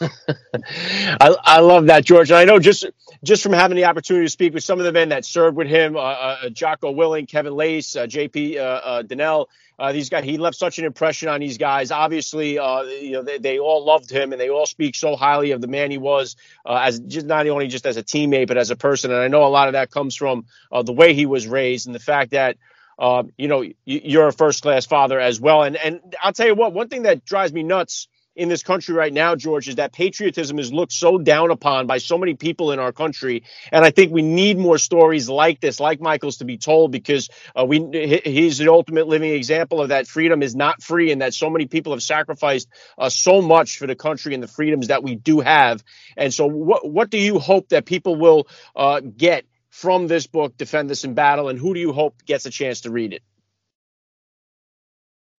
I, 1.20 1.34
I 1.42 1.60
love 1.60 1.86
that, 1.86 2.04
George. 2.04 2.30
And 2.30 2.38
I 2.38 2.44
know 2.44 2.58
just 2.58 2.86
just 3.22 3.42
from 3.42 3.52
having 3.52 3.76
the 3.76 3.84
opportunity 3.84 4.26
to 4.26 4.30
speak 4.30 4.54
with 4.54 4.64
some 4.64 4.78
of 4.78 4.84
the 4.84 4.92
men 4.92 5.10
that 5.10 5.24
served 5.24 5.56
with 5.56 5.68
him, 5.68 5.96
uh, 5.96 6.00
uh, 6.00 6.48
Jocko 6.50 6.92
Willink, 6.92 7.28
Kevin 7.28 7.52
Lacz, 7.52 7.96
uh, 7.96 8.06
JP 8.06 8.56
uh, 8.56 8.60
uh, 8.60 9.02
Dinnell, 9.02 9.46
uh, 9.80 9.92
these 9.92 10.10
guys, 10.10 10.24
he 10.24 10.36
left 10.36 10.58
such 10.58 10.78
an 10.78 10.84
impression 10.84 11.30
on 11.30 11.40
these 11.40 11.56
guys. 11.56 11.90
Obviously, 11.90 12.58
uh, 12.58 12.82
you 12.82 13.12
know, 13.12 13.22
they, 13.22 13.38
they, 13.38 13.58
all 13.58 13.82
loved 13.82 14.10
him 14.10 14.32
and 14.32 14.40
they 14.40 14.50
all 14.50 14.66
speak 14.66 14.94
so 14.94 15.16
highly 15.16 15.52
of 15.52 15.62
the 15.62 15.66
man 15.68 15.90
he 15.90 15.96
was 15.96 16.36
uh, 16.66 16.80
as 16.82 17.00
just 17.00 17.24
not 17.24 17.48
only 17.48 17.66
just 17.66 17.86
as 17.86 17.96
a 17.96 18.02
teammate, 18.02 18.46
but 18.46 18.58
as 18.58 18.70
a 18.70 18.76
person. 18.76 19.10
And 19.10 19.18
I 19.18 19.28
know 19.28 19.44
a 19.44 19.48
lot 19.48 19.68
of 19.68 19.72
that 19.72 19.90
comes 19.90 20.14
from 20.14 20.44
uh, 20.70 20.82
the 20.82 20.92
way 20.92 21.14
he 21.14 21.24
was 21.24 21.48
raised 21.48 21.86
and 21.86 21.94
the 21.94 22.00
fact 22.00 22.32
that, 22.32 22.58
uh, 22.98 23.22
you 23.38 23.48
know, 23.48 23.64
you're 23.86 24.28
a 24.28 24.32
first 24.34 24.62
class 24.62 24.84
father 24.84 25.18
as 25.18 25.40
well. 25.40 25.62
And, 25.62 25.76
and 25.76 26.14
I'll 26.22 26.34
tell 26.34 26.46
you 26.46 26.54
what, 26.54 26.74
one 26.74 26.88
thing 26.88 27.04
that 27.04 27.24
drives 27.24 27.50
me 27.50 27.62
nuts 27.62 28.06
in 28.36 28.48
this 28.48 28.62
country 28.62 28.94
right 28.94 29.12
now, 29.12 29.34
George, 29.34 29.68
is 29.68 29.76
that 29.76 29.92
patriotism 29.92 30.58
is 30.58 30.72
looked 30.72 30.92
so 30.92 31.18
down 31.18 31.50
upon 31.50 31.86
by 31.86 31.98
so 31.98 32.16
many 32.16 32.34
people 32.34 32.72
in 32.72 32.78
our 32.78 32.92
country, 32.92 33.42
and 33.72 33.84
I 33.84 33.90
think 33.90 34.12
we 34.12 34.22
need 34.22 34.56
more 34.56 34.78
stories 34.78 35.28
like 35.28 35.60
this, 35.60 35.80
like 35.80 36.00
Michael's, 36.00 36.38
to 36.38 36.44
be 36.44 36.56
told 36.56 36.92
because 36.92 37.28
uh, 37.56 37.64
we 37.64 37.84
he's 38.24 38.58
the 38.58 38.70
ultimate 38.70 39.08
living 39.08 39.32
example 39.32 39.80
of 39.80 39.88
that 39.88 40.06
freedom 40.06 40.42
is 40.42 40.54
not 40.54 40.82
free, 40.82 41.10
and 41.12 41.22
that 41.22 41.34
so 41.34 41.50
many 41.50 41.66
people 41.66 41.92
have 41.92 42.02
sacrificed 42.02 42.68
uh, 42.96 43.08
so 43.08 43.42
much 43.42 43.78
for 43.78 43.86
the 43.86 43.96
country 43.96 44.34
and 44.34 44.42
the 44.42 44.48
freedoms 44.48 44.88
that 44.88 45.02
we 45.02 45.16
do 45.16 45.40
have. 45.40 45.82
And 46.16 46.32
so, 46.32 46.46
what 46.46 46.88
what 46.88 47.10
do 47.10 47.18
you 47.18 47.38
hope 47.38 47.70
that 47.70 47.84
people 47.84 48.16
will 48.16 48.46
uh, 48.76 49.00
get 49.00 49.44
from 49.70 50.06
this 50.06 50.26
book, 50.26 50.56
Defend 50.56 50.88
This 50.88 51.04
in 51.04 51.14
Battle, 51.14 51.48
and 51.48 51.58
who 51.58 51.74
do 51.74 51.80
you 51.80 51.92
hope 51.92 52.24
gets 52.24 52.46
a 52.46 52.50
chance 52.50 52.82
to 52.82 52.90
read 52.90 53.12
it? 53.12 53.22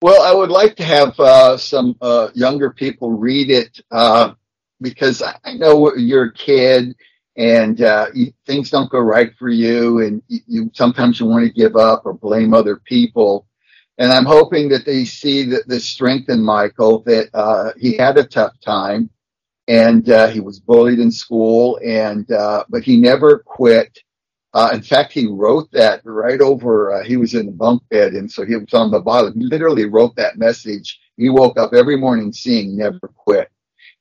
Well, 0.01 0.23
I 0.23 0.33
would 0.33 0.49
like 0.49 0.75
to 0.77 0.83
have 0.83 1.19
uh, 1.19 1.57
some 1.57 1.95
uh, 2.01 2.29
younger 2.33 2.71
people 2.71 3.11
read 3.11 3.51
it 3.51 3.79
uh, 3.91 4.33
because 4.81 5.21
I 5.21 5.53
know 5.53 5.93
you're 5.95 6.25
a 6.25 6.33
kid 6.33 6.95
and 7.37 7.79
uh, 7.81 8.07
you, 8.13 8.33
things 8.47 8.71
don't 8.71 8.89
go 8.89 8.97
right 8.99 9.31
for 9.37 9.49
you, 9.49 9.99
and 9.99 10.23
you, 10.27 10.39
you, 10.47 10.71
sometimes 10.73 11.19
you 11.19 11.27
want 11.27 11.45
to 11.45 11.53
give 11.53 11.75
up 11.75 12.01
or 12.05 12.13
blame 12.13 12.53
other 12.53 12.77
people. 12.77 13.47
And 13.99 14.11
I'm 14.11 14.25
hoping 14.25 14.69
that 14.69 14.85
they 14.85 15.05
see 15.05 15.43
that 15.51 15.67
the 15.67 15.79
strength 15.79 16.29
in 16.29 16.43
Michael 16.43 17.03
that 17.03 17.29
uh, 17.35 17.71
he 17.79 17.95
had 17.95 18.17
a 18.17 18.23
tough 18.23 18.59
time 18.59 19.09
and 19.67 20.09
uh, 20.09 20.27
he 20.27 20.39
was 20.39 20.59
bullied 20.59 20.99
in 20.99 21.11
school, 21.11 21.79
and 21.85 22.25
but 22.27 22.83
he 22.83 22.97
never 22.97 23.39
quit 23.39 23.99
uh, 24.53 24.69
in 24.73 24.81
fact, 24.81 25.13
he 25.13 25.27
wrote 25.27 25.71
that 25.71 26.01
right 26.03 26.41
over, 26.41 26.93
uh, 26.93 27.03
he 27.03 27.15
was 27.15 27.33
in 27.33 27.45
the 27.45 27.51
bunk 27.51 27.81
bed. 27.89 28.13
And 28.13 28.29
so 28.29 28.45
he 28.45 28.55
was 28.55 28.73
on 28.73 28.91
the 28.91 28.99
bottom. 28.99 29.33
He 29.33 29.45
literally 29.45 29.85
wrote 29.85 30.15
that 30.17 30.37
message. 30.37 30.99
He 31.15 31.29
woke 31.29 31.57
up 31.57 31.73
every 31.73 31.97
morning 31.97 32.33
seeing 32.33 32.75
never 32.75 32.99
quit. 33.15 33.49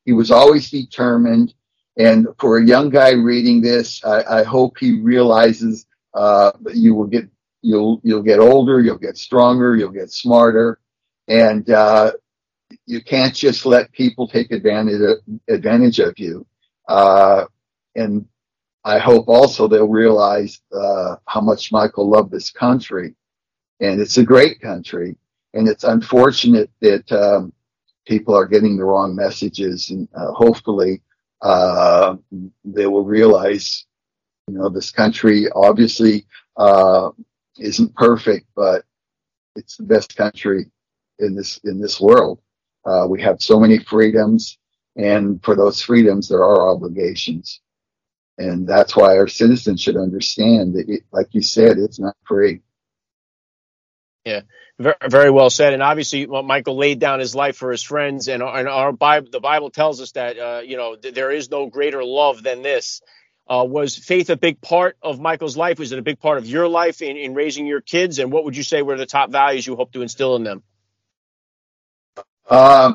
He 0.05 0.11
was 0.11 0.29
always 0.29 0.69
determined. 0.69 1.53
And 1.97 2.27
for 2.39 2.57
a 2.57 2.65
young 2.65 2.89
guy 2.89 3.11
reading 3.11 3.61
this, 3.61 4.03
I, 4.03 4.39
I 4.39 4.43
hope 4.43 4.77
he 4.77 4.99
realizes, 4.99 5.85
uh, 6.13 6.51
you 6.73 6.95
will 6.95 7.07
get, 7.07 7.29
you'll, 7.61 8.01
you'll 8.03 8.23
get 8.23 8.39
older, 8.39 8.81
you'll 8.81 8.97
get 8.97 9.17
stronger, 9.17 9.75
you'll 9.75 9.91
get 9.91 10.11
smarter. 10.11 10.79
And, 11.27 11.69
uh, 11.69 12.13
you 12.85 13.01
can't 13.01 13.35
just 13.35 13.65
let 13.65 13.91
people 13.91 14.27
take 14.27 14.51
advantage 14.51 15.01
of, 15.01 15.17
advantage 15.49 15.99
of 15.99 16.17
you. 16.17 16.45
Uh, 16.87 17.45
and 17.95 18.25
I 18.83 18.97
hope 18.97 19.27
also 19.27 19.67
they'll 19.67 19.87
realize 19.87 20.59
uh, 20.73 21.17
how 21.27 21.41
much 21.41 21.71
Michael 21.71 22.09
loved 22.09 22.31
this 22.31 22.49
country, 22.49 23.15
and 23.79 24.01
it's 24.01 24.17
a 24.17 24.23
great 24.23 24.59
country. 24.59 25.15
And 25.53 25.67
it's 25.67 25.83
unfortunate 25.83 26.71
that 26.81 27.11
um, 27.11 27.53
people 28.07 28.35
are 28.35 28.47
getting 28.47 28.77
the 28.77 28.85
wrong 28.85 29.15
messages, 29.15 29.89
and 29.89 30.07
uh, 30.15 30.31
hopefully 30.31 31.01
uh, 31.41 32.15
they 32.63 32.87
will 32.87 33.03
realize, 33.03 33.85
you 34.47 34.55
know, 34.55 34.69
this 34.69 34.91
country 34.91 35.47
obviously 35.53 36.25
uh, 36.57 37.09
isn't 37.57 37.95
perfect, 37.95 38.47
but 38.55 38.83
it's 39.55 39.77
the 39.77 39.83
best 39.83 40.15
country 40.15 40.65
in 41.19 41.35
this 41.35 41.59
in 41.65 41.79
this 41.79 41.99
world. 41.99 42.39
Uh, 42.85 43.05
we 43.07 43.21
have 43.21 43.41
so 43.41 43.59
many 43.59 43.77
freedoms, 43.77 44.57
and 44.95 45.43
for 45.43 45.55
those 45.55 45.81
freedoms, 45.81 46.27
there 46.27 46.43
are 46.43 46.69
obligations. 46.73 47.61
And 48.37 48.67
that's 48.67 48.95
why 48.95 49.17
our 49.17 49.27
citizens 49.27 49.81
should 49.81 49.97
understand 49.97 50.75
that, 50.75 50.89
it, 50.89 51.03
like 51.11 51.27
you 51.31 51.41
said, 51.41 51.77
it's 51.77 51.99
not 51.99 52.15
free. 52.23 52.61
Yeah, 54.25 54.41
very 54.79 55.31
well 55.31 55.49
said. 55.49 55.73
And 55.73 55.81
obviously, 55.81 56.27
Michael 56.27 56.77
laid 56.77 56.99
down 56.99 57.19
his 57.19 57.35
life 57.35 57.57
for 57.57 57.71
his 57.71 57.83
friends, 57.83 58.27
and, 58.27 58.43
and 58.43 58.67
our 58.67 58.91
Bible, 58.91 59.29
the 59.31 59.39
Bible 59.39 59.71
tells 59.71 59.99
us 59.99 60.11
that 60.11 60.37
uh, 60.37 60.61
you 60.63 60.77
know 60.77 60.95
th- 60.95 61.13
there 61.13 61.31
is 61.31 61.49
no 61.49 61.67
greater 61.67 62.03
love 62.03 62.43
than 62.43 62.61
this. 62.61 63.01
Uh, 63.47 63.65
was 63.67 63.97
faith 63.97 64.29
a 64.29 64.37
big 64.37 64.61
part 64.61 64.95
of 65.01 65.19
Michael's 65.19 65.57
life? 65.57 65.79
Was 65.79 65.91
it 65.91 65.99
a 65.99 66.03
big 66.03 66.19
part 66.19 66.37
of 66.37 66.45
your 66.45 66.67
life 66.67 67.01
in, 67.01 67.17
in 67.17 67.33
raising 67.33 67.65
your 67.65 67.81
kids? 67.81 68.19
And 68.19 68.31
what 68.31 68.45
would 68.45 68.55
you 68.55 68.63
say 68.63 68.81
were 68.81 68.97
the 68.97 69.05
top 69.05 69.31
values 69.31 69.65
you 69.65 69.75
hope 69.75 69.91
to 69.93 70.03
instill 70.03 70.35
in 70.35 70.43
them? 70.43 70.63
Uh, 72.47 72.93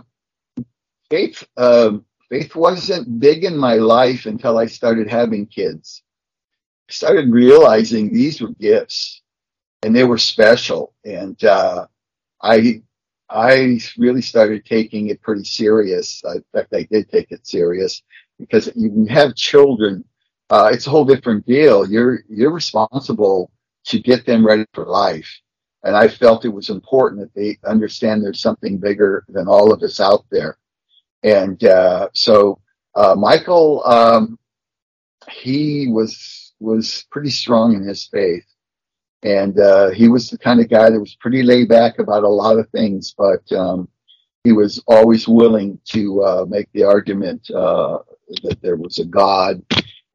faith. 1.10 1.46
Um, 1.56 2.04
faith 2.28 2.54
wasn't 2.54 3.20
big 3.20 3.44
in 3.44 3.56
my 3.56 3.74
life 3.74 4.26
until 4.26 4.58
I 4.58 4.66
started 4.66 5.08
having 5.08 5.46
kids. 5.46 6.02
I 6.88 6.92
started 6.92 7.30
realizing 7.30 8.12
these 8.12 8.40
were 8.40 8.52
gifts 8.60 9.22
and 9.82 9.94
they 9.94 10.04
were 10.04 10.18
special. 10.18 10.94
And, 11.04 11.42
uh, 11.44 11.86
I, 12.42 12.82
I 13.28 13.80
really 13.98 14.22
started 14.22 14.64
taking 14.64 15.08
it 15.08 15.22
pretty 15.22 15.44
serious. 15.44 16.22
In 16.24 16.44
fact, 16.52 16.74
I 16.74 16.86
did 16.90 17.10
take 17.10 17.32
it 17.32 17.46
serious 17.46 18.02
because 18.38 18.70
you 18.76 19.06
have 19.08 19.34
children. 19.34 20.04
Uh, 20.50 20.70
it's 20.72 20.86
a 20.86 20.90
whole 20.90 21.04
different 21.04 21.44
deal. 21.46 21.88
You're, 21.90 22.20
you're 22.28 22.52
responsible 22.52 23.50
to 23.86 24.00
get 24.00 24.26
them 24.26 24.46
ready 24.46 24.64
for 24.74 24.84
life. 24.84 25.28
And 25.82 25.96
I 25.96 26.08
felt 26.08 26.44
it 26.44 26.48
was 26.48 26.70
important 26.70 27.20
that 27.20 27.34
they 27.34 27.58
understand 27.68 28.22
there's 28.22 28.40
something 28.40 28.78
bigger 28.78 29.24
than 29.28 29.48
all 29.48 29.72
of 29.72 29.82
us 29.82 30.00
out 30.00 30.24
there. 30.30 30.56
And 31.26 31.62
uh, 31.64 32.10
so 32.14 32.60
uh, 32.96 33.16
Michael, 33.16 33.84
um, 33.86 34.38
he 35.30 35.88
was 35.88 36.54
was 36.60 37.06
pretty 37.12 37.30
strong 37.30 37.74
in 37.74 37.84
his 37.84 38.06
faith, 38.06 38.46
and 39.22 39.58
uh, 39.60 39.90
he 39.90 40.08
was 40.08 40.30
the 40.30 40.38
kind 40.38 40.60
of 40.60 40.70
guy 40.70 40.90
that 40.90 41.00
was 41.00 41.16
pretty 41.16 41.42
laid 41.42 41.68
back 41.68 41.98
about 42.00 42.24
a 42.24 42.28
lot 42.28 42.58
of 42.58 42.70
things, 42.70 43.14
but 43.18 43.50
um, 43.52 43.88
he 44.44 44.52
was 44.52 44.82
always 44.88 45.28
willing 45.28 45.80
to 45.86 46.22
uh, 46.22 46.46
make 46.48 46.68
the 46.72 46.84
argument 46.84 47.50
uh, 47.50 47.98
that 48.44 48.58
there 48.62 48.76
was 48.76 48.98
a 48.98 49.06
God 49.06 49.62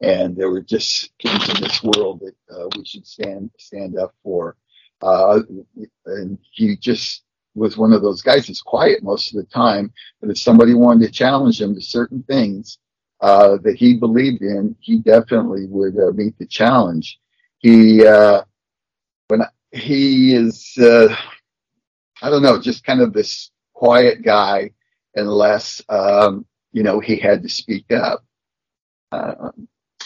and 0.02 0.36
there 0.38 0.52
were 0.52 0.62
just 0.64 1.12
things 1.24 1.50
in 1.50 1.62
this 1.64 1.84
world 1.84 2.22
that 2.22 2.56
uh, 2.56 2.68
we 2.78 2.86
should 2.86 3.08
stand 3.08 3.52
stand 3.60 3.98
up 4.00 4.16
for. 4.24 4.58
and 5.02 6.40
he 6.54 6.78
just 6.78 7.24
was 7.56 7.78
one 7.78 7.94
of 7.94 8.02
those 8.02 8.22
guys 8.22 8.48
that's 8.48 8.62
quiet 8.62 9.04
most 9.04 9.34
of 9.34 9.38
the 9.38 9.50
time, 9.52 9.92
but 10.20 10.30
if 10.30 10.38
somebody 10.38 10.74
wanted 10.74 11.06
to 11.06 11.12
challenge 11.12 11.62
him 11.62 11.76
to 11.76 11.82
certain 11.82 12.24
things 12.24 12.78
uh, 13.22 13.58
that 13.64 13.76
he 13.76 13.96
believed 13.96 14.42
in, 14.42 14.76
he 14.80 14.98
definitely 14.98 15.66
would 15.68 15.98
uh, 15.98 16.12
meet 16.14 16.38
the 16.40 16.46
challenge. 16.46 17.20
He 17.60 18.06
uh, 18.06 18.44
when 19.28 19.42
he 19.72 20.34
is, 20.34 20.76
uh, 20.82 21.16
I 22.22 22.30
don't 22.30 22.42
know, 22.42 22.60
just 22.60 22.84
kind 22.84 23.02
of 23.02 23.14
this 23.14 23.52
quiet 23.74 24.24
guy, 24.24 24.72
unless 25.16 25.82
um, 25.90 26.46
you 26.72 26.84
know, 26.84 27.00
he 27.00 27.18
had 27.18 27.44
to 27.44 27.50
speak 27.50 27.92
up. 27.92 28.24
Uh, 29.12 29.52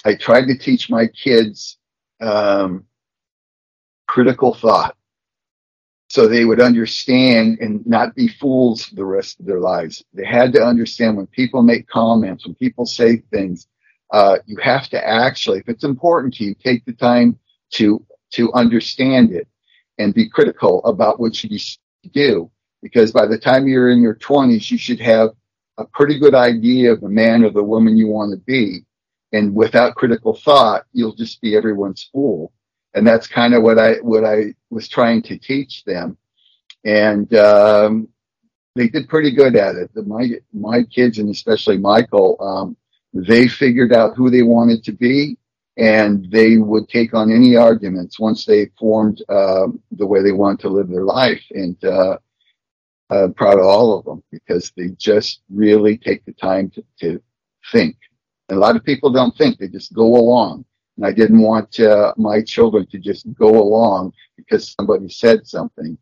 I 0.04 0.16
tried 0.16 0.46
to 0.48 0.58
teach 0.58 0.90
my 0.90 1.08
kids 1.08 1.78
um, 2.22 2.86
critical 4.08 4.54
thought 4.54 4.96
so 6.16 6.30
they 6.30 6.46
would 6.46 6.62
understand 6.62 7.58
and 7.60 7.86
not 7.86 8.16
be 8.16 8.30
fools 8.30 8.90
the 8.94 9.04
rest 9.04 9.38
of 9.38 9.46
their 9.46 9.60
lives. 9.60 10.02
They 10.14 10.26
had 10.26 10.54
to 10.54 10.64
understand 10.64 11.18
when 11.18 11.28
people 11.28 11.62
make 11.62 11.90
comments, 11.90 12.46
when 12.46 12.56
people 12.56 12.86
say 12.86 13.18
things, 13.34 13.68
uh, 14.14 14.38
you 14.46 14.56
have 14.64 14.88
to 14.92 15.06
actually, 15.06 15.60
if 15.60 15.68
it's 15.68 15.84
important 15.84 16.34
to 16.36 16.46
you, 16.46 16.56
take 16.56 16.86
the 16.86 16.94
time 16.94 17.38
to 17.72 18.02
to 18.32 18.54
understand 18.54 19.34
it 19.34 19.46
and 19.98 20.14
be 20.14 20.30
critical 20.30 20.82
about 20.86 21.20
what 21.20 21.44
you 21.44 21.60
do. 22.14 22.50
Because 22.82 23.12
by 23.12 23.26
the 23.26 23.38
time 23.38 23.68
you're 23.68 23.90
in 23.90 24.02
your 24.02 24.16
20s, 24.16 24.72
you 24.72 24.78
should 24.78 25.02
have 25.02 25.32
a 25.78 25.84
pretty 25.84 26.18
good 26.18 26.34
idea 26.34 26.94
of 26.94 27.02
the 27.02 27.10
man 27.10 27.44
or 27.44 27.50
the 27.50 27.62
woman 27.62 27.98
you 27.98 28.08
want 28.08 28.32
to 28.32 28.38
be. 28.46 28.86
And 29.34 29.54
without 29.54 29.96
critical 29.96 30.34
thought, 30.34 30.86
you'll 30.94 31.16
just 31.16 31.42
be 31.42 31.58
everyone's 31.58 32.10
fool 32.14 32.54
and 32.96 33.06
that's 33.06 33.28
kind 33.28 33.54
of 33.54 33.62
what 33.62 33.78
I 33.78 33.96
what 33.96 34.24
I 34.24 34.56
was 34.70 34.88
trying 34.88 35.22
to 35.24 35.38
teach 35.38 35.84
them, 35.84 36.18
and 36.86 37.32
um, 37.36 38.08
they 38.76 38.88
did 38.88 39.10
pretty 39.10 39.32
good 39.32 39.56
at 39.56 39.76
it. 39.76 39.92
My 40.08 40.30
my 40.54 40.84
kids 40.84 41.20
and 41.20 41.30
especially 41.30 41.78
Michael, 41.78 42.38
um, 42.40 42.78
they 43.14 43.48
figured 43.48 43.94
out 43.94 44.16
who 44.16 44.30
they 44.30 44.44
wanted 44.44 44.84
to 44.86 44.94
be, 44.94 45.38
and 45.78 46.26
they 46.32 46.58
would 46.58 46.88
take 46.88 47.14
on 47.14 47.32
any 47.32 47.58
arguments 47.58 48.18
once 48.18 48.46
they 48.46 48.72
formed 48.80 49.22
um, 49.28 49.82
the 49.92 50.08
way 50.08 50.24
they 50.24 50.32
wanted 50.32 50.62
to 50.62 50.70
live 50.70 50.88
their 50.88 51.04
life. 51.04 51.44
And 51.52 51.84
uh, 51.84 52.18
I'm 53.10 53.34
proud 53.34 53.60
of 53.60 53.66
all 53.66 54.00
of 54.00 54.06
them 54.06 54.24
because 54.32 54.72
they 54.78 54.90
just 54.98 55.42
really 55.54 55.98
take 55.98 56.24
the 56.24 56.34
time 56.34 56.72
to, 56.72 56.84
to 57.02 57.22
think. 57.74 57.98
And 58.48 58.58
a 58.58 58.62
lot 58.62 58.78
of 58.78 58.86
people 58.86 59.12
don't 59.12 59.36
think; 59.38 59.58
they 59.58 59.68
just 59.68 59.94
go 59.94 60.16
along 60.16 60.64
and 60.98 61.06
I 61.06 61.12
didn't 61.12 61.42
want 61.42 61.80
uh, 61.80 62.14
my 62.18 62.42
children 62.42 62.88
to 62.88 63.00
just 63.00 63.32
go 63.34 63.50
along 63.50 64.14
because 64.38 64.74
somebody 64.78 65.10
said 65.10 65.48
something. 65.48 65.98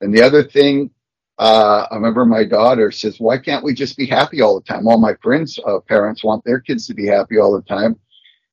And 0.00 0.14
the 0.14 0.22
other 0.22 0.42
thing, 0.42 0.90
uh, 1.38 1.86
I 1.90 1.94
remember 1.94 2.24
my 2.24 2.44
daughter 2.44 2.90
says, 2.90 3.20
why 3.20 3.38
can't 3.38 3.64
we 3.64 3.74
just 3.74 3.96
be 3.96 4.06
happy 4.06 4.40
all 4.40 4.58
the 4.58 4.66
time? 4.66 4.86
All 4.86 4.98
my 4.98 5.14
friends' 5.22 5.58
uh, 5.66 5.80
parents 5.80 6.24
want 6.24 6.44
their 6.44 6.60
kids 6.60 6.86
to 6.86 6.94
be 6.94 7.06
happy 7.06 7.38
all 7.38 7.54
the 7.54 7.62
time. 7.62 7.98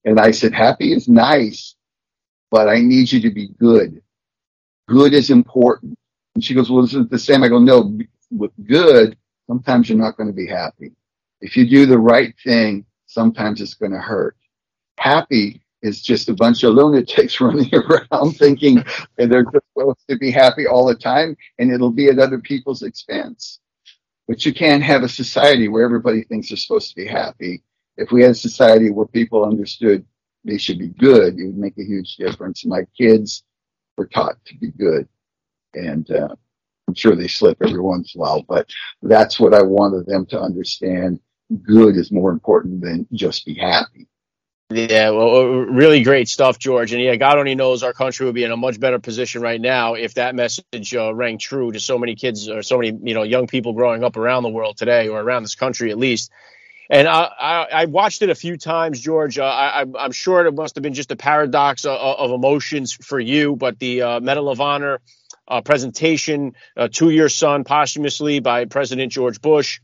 And 0.06 0.19
I 0.19 0.32
said, 0.32 0.54
happy 0.54 0.93
is 0.93 1.08
nice, 1.08 1.76
but 2.50 2.69
I 2.69 2.80
need 2.80 3.12
you 3.12 3.21
to 3.21 3.32
be 3.32 3.50
good. 3.60 4.02
Good 4.88 5.13
is 5.13 5.30
important. 5.30 5.97
And 6.36 6.43
she 6.43 6.54
goes, 6.54 6.69
well, 6.69 6.84
is 6.84 6.93
it 6.93 7.10
the 7.10 7.19
same? 7.19 7.43
I 7.43 7.50
go, 7.50 7.60
no, 7.60 7.97
with 8.32 8.52
good, 8.65 9.17
sometimes 9.47 9.89
you're 9.89 9.97
not 9.97 10.15
going 10.15 10.28
to 10.28 10.34
be 10.34 10.47
happy. 10.47 10.91
If 11.41 11.58
you 11.58 11.69
do 11.69 11.86
the 11.86 12.00
right 12.00 12.34
thing, 12.43 12.86
sometimes 13.06 13.60
it's 13.62 13.73
going 13.73 13.91
to 13.91 14.00
hurt. 14.00 14.36
Happy 14.97 15.62
is 15.88 16.02
just 16.02 16.30
a 16.30 16.34
bunch 16.34 16.63
of 16.63 16.73
lunatics 16.73 17.41
running 17.41 17.71
around 17.73 18.34
thinking 18.34 18.84
they're 19.17 19.43
just 19.43 19.65
supposed 19.73 20.08
to 20.10 20.17
be 20.17 20.32
happy 20.32 20.67
all 20.67 20.86
the 20.86 20.95
time 20.95 21.36
and 21.60 21.71
it'll 21.71 21.91
be 21.91 22.10
at 22.10 22.19
other 22.19 22.39
people's 22.39 22.84
expense. 22.84 23.60
But 24.28 24.45
you 24.45 24.54
can't 24.54 24.84
have 24.84 25.04
a 25.04 25.10
society 25.10 25.67
where 25.69 25.86
everybody 25.86 26.23
thinks 26.23 26.50
they're 26.50 26.58
supposed 26.58 26.89
to 26.89 26.95
be 26.95 27.08
happy. 27.08 27.63
If 27.95 28.12
we 28.12 28.21
had 28.21 28.32
a 28.32 28.36
society 28.36 28.91
where 28.91 29.08
people 29.08 29.45
understood 29.45 30.06
they 30.43 30.58
should 30.58 30.80
be 30.80 30.89
good, 30.89 31.39
it 31.39 31.45
would 31.45 31.58
make 31.58 31.78
a 31.78 31.84
huge 31.84 32.15
difference. 32.17 32.65
My 32.65 32.86
kids 32.97 33.43
were 33.97 34.08
taught 34.08 34.38
to 34.45 34.58
be 34.58 34.71
good. 34.71 35.08
And 35.73 36.10
uh, 36.12 36.36
I'm 36.88 36.93
sure 36.93 37.15
they 37.15 37.28
slip 37.28 37.58
every 37.62 37.82
once 37.82 38.15
in 38.15 38.19
a 38.19 38.21
while, 38.21 38.43
but 38.43 38.69
that's 39.02 39.39
what 39.39 39.54
I 39.54 39.62
wanted 39.62 40.06
them 40.06 40.26
to 40.28 40.39
understand. 40.39 41.19
Good 41.63 41.95
is 41.97 42.12
more 42.12 42.32
important 42.32 42.82
than 42.82 43.08
just 43.13 43.45
be 43.45 43.56
happy. 43.56 44.08
Yeah, 44.69 45.12
well, 45.12 45.36
uh, 45.38 45.43
really 45.45 46.03
great 46.03 46.27
stuff, 46.27 46.60
George. 46.60 46.91
And 46.91 47.01
yeah, 47.01 47.15
God 47.15 47.38
only 47.38 47.56
knows 47.56 47.84
our 47.84 47.93
country 47.93 48.25
would 48.25 48.36
be 48.36 48.43
in 48.43 48.51
a 48.51 48.58
much 48.58 48.82
better 48.82 48.99
position 48.99 49.41
right 49.41 49.62
now 49.62 49.93
if 49.93 50.15
that 50.15 50.36
message 50.36 50.93
uh, 50.93 51.13
rang 51.15 51.38
true 51.38 51.71
to 51.71 51.80
so 51.80 51.97
many 51.97 52.15
kids 52.15 52.49
or 52.49 52.62
so 52.63 52.77
many 52.77 52.97
you 53.03 53.13
know 53.13 53.23
young 53.23 53.47
people 53.47 53.71
growing 53.71 54.03
up 54.03 54.17
around 54.17 54.43
the 54.43 54.49
world 54.49 54.75
today, 54.75 55.08
or 55.08 55.21
around 55.21 55.43
this 55.43 55.56
country 55.56 55.89
at 55.89 55.97
least. 55.97 56.32
And 56.89 57.08
I, 57.08 57.30
I, 57.39 57.67
I 57.71 57.86
watched 57.86 58.21
it 58.21 58.30
a 58.30 58.36
few 58.36 58.58
times, 58.58 58.99
George. 58.99 59.39
Uh, 59.39 59.45
I, 59.45 59.86
I'm 59.99 60.12
sure 60.12 60.45
it 60.45 60.53
must 60.53 60.75
have 60.75 60.84
been 60.84 60.93
just 60.93 61.12
a 61.12 61.15
paradox 61.15 61.86
of, 61.86 61.97
of 61.97 62.32
emotions 62.32 62.91
for 62.93 63.19
you, 63.19 63.56
but 63.56 63.80
the 63.80 64.01
uh, 64.01 64.19
Medal 64.19 64.49
of 64.49 64.60
Honor 64.60 64.99
uh, 65.47 65.62
presentation 65.62 66.53
uh, 66.75 66.89
to 66.93 67.10
your 67.10 67.30
son 67.30 67.63
posthumously 67.63 68.39
by 68.39 68.65
President 68.65 69.13
George 69.13 69.41
Bush. 69.41 69.80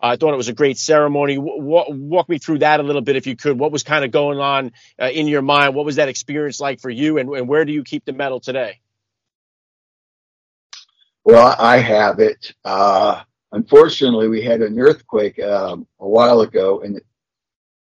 I 0.00 0.16
thought 0.16 0.34
it 0.34 0.36
was 0.36 0.48
a 0.48 0.52
great 0.52 0.78
ceremony. 0.78 1.36
W- 1.36 1.62
walk 1.62 2.28
me 2.28 2.38
through 2.38 2.58
that 2.58 2.80
a 2.80 2.82
little 2.82 3.00
bit, 3.00 3.16
if 3.16 3.26
you 3.26 3.34
could. 3.34 3.58
What 3.58 3.72
was 3.72 3.82
kind 3.82 4.04
of 4.04 4.10
going 4.10 4.38
on 4.38 4.72
uh, 5.00 5.06
in 5.06 5.26
your 5.26 5.42
mind? 5.42 5.74
What 5.74 5.86
was 5.86 5.96
that 5.96 6.08
experience 6.08 6.60
like 6.60 6.80
for 6.80 6.90
you, 6.90 7.18
and, 7.18 7.30
and, 7.30 7.48
where 7.48 7.64
do 7.64 7.72
you 7.72 7.82
keep 7.82 8.04
the 8.04 8.12
medal 8.12 8.40
today? 8.40 8.80
Well, 11.24 11.56
I 11.58 11.78
have 11.78 12.20
it. 12.20 12.54
Uh, 12.64 13.22
unfortunately, 13.52 14.28
we 14.28 14.42
had 14.42 14.60
an 14.60 14.78
earthquake 14.78 15.38
um, 15.40 15.86
a 15.98 16.08
while 16.08 16.40
ago, 16.42 16.82
and 16.82 16.96
it 16.96 17.06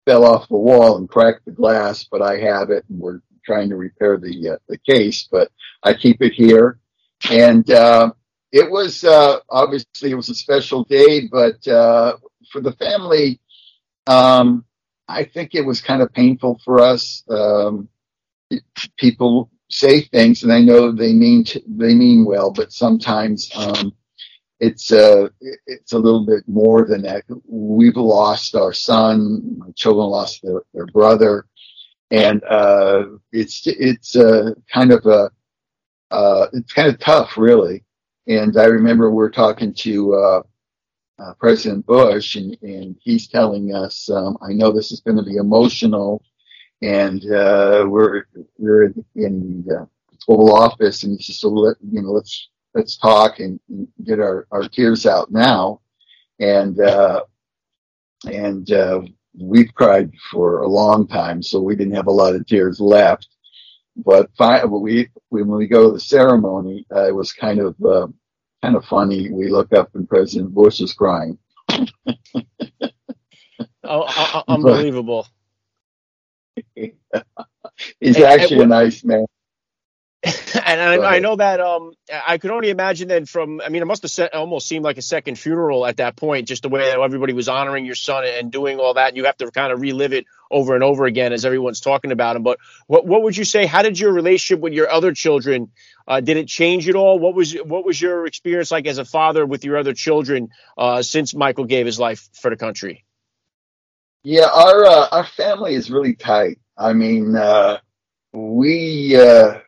fell 0.06 0.24
off 0.24 0.48
the 0.48 0.56
wall 0.56 0.96
and 0.96 1.08
cracked 1.08 1.44
the 1.44 1.52
glass. 1.52 2.04
But 2.04 2.22
I 2.22 2.38
have 2.38 2.70
it, 2.70 2.84
and 2.88 3.00
we're 3.00 3.20
trying 3.44 3.68
to 3.70 3.76
repair 3.76 4.18
the 4.18 4.50
uh, 4.50 4.56
the 4.68 4.78
case. 4.78 5.28
But 5.30 5.50
I 5.82 5.94
keep 5.94 6.22
it 6.22 6.32
here, 6.32 6.78
and 7.28 7.68
uh, 7.70 8.12
it 8.54 8.70
was 8.70 9.02
uh, 9.02 9.40
obviously 9.50 10.12
it 10.12 10.14
was 10.14 10.28
a 10.28 10.34
special 10.34 10.84
day, 10.84 11.26
but 11.26 11.66
uh, 11.66 12.16
for 12.52 12.60
the 12.60 12.70
family, 12.74 13.40
um, 14.06 14.64
I 15.08 15.24
think 15.24 15.56
it 15.56 15.66
was 15.66 15.80
kind 15.80 16.00
of 16.00 16.12
painful 16.12 16.60
for 16.64 16.78
us. 16.78 17.24
Um, 17.28 17.88
people 18.96 19.50
say 19.68 20.02
things, 20.02 20.44
and 20.44 20.52
I 20.52 20.60
know 20.60 20.92
they 20.92 21.12
mean 21.12 21.42
t- 21.42 21.64
they 21.66 21.96
mean 21.96 22.24
well, 22.24 22.52
but 22.52 22.72
sometimes 22.72 23.50
um, 23.56 23.92
it's 24.60 24.92
uh, 24.92 25.30
it's 25.66 25.92
a 25.92 25.98
little 25.98 26.24
bit 26.24 26.44
more 26.46 26.86
than 26.86 27.02
that. 27.02 27.24
We've 27.48 27.96
lost 27.96 28.54
our 28.54 28.72
son. 28.72 29.56
My 29.58 29.72
children 29.72 30.06
lost 30.06 30.42
their, 30.44 30.62
their 30.72 30.86
brother, 30.86 31.46
and 32.12 32.40
uh, 32.44 33.06
it's 33.32 33.66
it's 33.66 34.14
uh, 34.14 34.52
kind 34.72 34.92
of 34.92 35.04
a 35.06 35.30
uh, 36.12 36.46
it's 36.52 36.72
kind 36.72 36.86
of 36.88 37.00
tough, 37.00 37.36
really. 37.36 37.82
And 38.26 38.56
I 38.56 38.64
remember 38.64 39.10
we 39.10 39.22
are 39.24 39.30
talking 39.30 39.74
to 39.74 40.14
uh, 40.14 40.42
uh, 41.18 41.34
President 41.34 41.84
Bush, 41.86 42.36
and, 42.36 42.56
and, 42.62 42.96
he's 43.00 43.28
telling 43.28 43.74
us, 43.74 44.08
um, 44.10 44.38
"I 44.42 44.52
know 44.52 44.72
this 44.72 44.92
is 44.92 45.00
going 45.00 45.18
to 45.18 45.22
be 45.22 45.36
emotional, 45.36 46.24
and 46.82 47.22
uh, 47.30 47.84
we're 47.86 48.24
we're 48.58 48.94
in 49.14 49.64
the 49.66 49.88
Oval 50.26 50.54
Office, 50.54 51.02
and 51.02 51.16
he 51.18 51.22
says, 51.22 51.44
let 51.44 51.76
you 51.82 52.02
know, 52.02 52.12
let's 52.12 52.48
let's 52.74 52.96
talk 52.96 53.40
and, 53.40 53.60
and 53.68 53.86
get 54.04 54.18
our, 54.20 54.46
our 54.50 54.68
tears 54.68 55.06
out 55.06 55.30
now." 55.30 55.80
And 56.40 56.80
uh, 56.80 57.24
and 58.26 58.72
uh, 58.72 59.02
we've 59.38 59.72
cried 59.74 60.10
for 60.30 60.62
a 60.62 60.68
long 60.68 61.06
time, 61.06 61.42
so 61.42 61.60
we 61.60 61.76
didn't 61.76 61.94
have 61.94 62.06
a 62.06 62.12
lot 62.12 62.34
of 62.34 62.46
tears 62.46 62.80
left 62.80 63.33
but 63.96 64.30
we, 64.70 65.08
when 65.28 65.48
we 65.48 65.66
go 65.66 65.88
to 65.88 65.94
the 65.94 66.00
ceremony, 66.00 66.86
uh, 66.94 67.06
it 67.08 67.14
was 67.14 67.32
kind 67.32 67.60
of 67.60 67.76
uh, 67.84 68.06
kind 68.62 68.76
of 68.76 68.84
funny. 68.86 69.30
We 69.30 69.48
look 69.48 69.72
up 69.72 69.94
and 69.94 70.08
President 70.08 70.54
Bush 70.54 70.80
is 70.80 70.94
crying. 70.94 71.38
oh, 73.84 74.42
unbelievable! 74.48 75.26
He's 78.00 78.20
actually 78.20 78.62
a 78.62 78.66
nice 78.66 79.04
man. 79.04 79.26
and 80.64 80.80
I, 80.80 81.16
I, 81.16 81.18
know 81.18 81.36
that 81.36 81.60
um, 81.60 81.92
I 82.10 82.38
could 82.38 82.50
only 82.50 82.70
imagine 82.70 83.08
that 83.08 83.28
from 83.28 83.60
I 83.60 83.68
mean 83.68 83.82
it 83.82 83.84
must 83.84 84.02
have 84.02 84.10
set, 84.10 84.32
almost 84.32 84.66
seemed 84.66 84.84
like 84.84 84.96
a 84.96 85.02
second 85.02 85.38
funeral 85.38 85.84
at 85.84 85.98
that 85.98 86.16
point 86.16 86.48
just 86.48 86.62
the 86.62 86.68
way 86.70 86.80
that 86.90 86.98
everybody 86.98 87.34
was 87.34 87.48
honoring 87.48 87.84
your 87.84 87.94
son 87.94 88.24
and 88.24 88.50
doing 88.50 88.80
all 88.80 88.94
that 88.94 89.16
you 89.16 89.24
have 89.24 89.36
to 89.38 89.50
kind 89.50 89.72
of 89.72 89.80
relive 89.80 90.14
it 90.14 90.24
over 90.50 90.74
and 90.74 90.82
over 90.82 91.04
again 91.04 91.32
as 91.32 91.44
everyone's 91.44 91.80
talking 91.80 92.10
about 92.10 92.36
him 92.36 92.42
but 92.42 92.58
what 92.86 93.06
what 93.06 93.22
would 93.22 93.36
you 93.36 93.44
say 93.44 93.66
how 93.66 93.82
did 93.82 93.98
your 93.98 94.12
relationship 94.12 94.60
with 94.60 94.72
your 94.72 94.90
other 94.90 95.12
children 95.12 95.70
uh, 96.06 96.20
did 96.20 96.36
it 96.36 96.48
change 96.48 96.88
at 96.88 96.94
all? 96.94 97.18
What 97.18 97.34
was 97.34 97.54
what 97.54 97.84
was 97.84 98.00
your 98.00 98.26
experience 98.26 98.70
like 98.70 98.86
as 98.86 98.98
a 98.98 99.04
father 99.04 99.46
with 99.46 99.64
your 99.64 99.78
other 99.78 99.94
children 99.94 100.50
uh, 100.76 101.02
since 101.02 101.34
Michael 101.34 101.64
gave 101.64 101.86
his 101.86 101.98
life 101.98 102.28
for 102.34 102.50
the 102.50 102.56
country? 102.56 103.04
Yeah 104.22 104.48
our 104.52 104.84
uh, 104.84 105.08
our 105.10 105.26
family 105.26 105.74
is 105.74 105.90
really 105.90 106.14
tight. 106.14 106.58
I 106.76 106.92
mean 106.92 107.36
uh, 107.36 107.78
we 108.32 109.16
uh, 109.16 109.60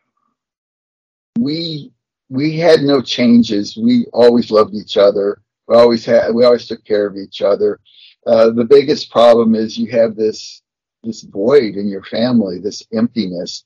we 1.39 1.91
we 2.29 2.57
had 2.57 2.81
no 2.81 3.01
changes. 3.01 3.77
We 3.77 4.05
always 4.13 4.51
loved 4.51 4.73
each 4.73 4.97
other. 4.97 5.41
We 5.67 5.75
always 5.75 6.05
had 6.05 6.33
we 6.33 6.45
always 6.45 6.67
took 6.67 6.83
care 6.83 7.05
of 7.07 7.15
each 7.15 7.41
other. 7.41 7.79
Uh, 8.25 8.51
the 8.51 8.65
biggest 8.65 9.11
problem 9.11 9.55
is 9.55 9.77
you 9.77 9.91
have 9.91 10.15
this 10.15 10.61
this 11.03 11.21
void 11.21 11.75
in 11.75 11.87
your 11.87 12.03
family, 12.03 12.59
this 12.59 12.83
emptiness, 12.93 13.63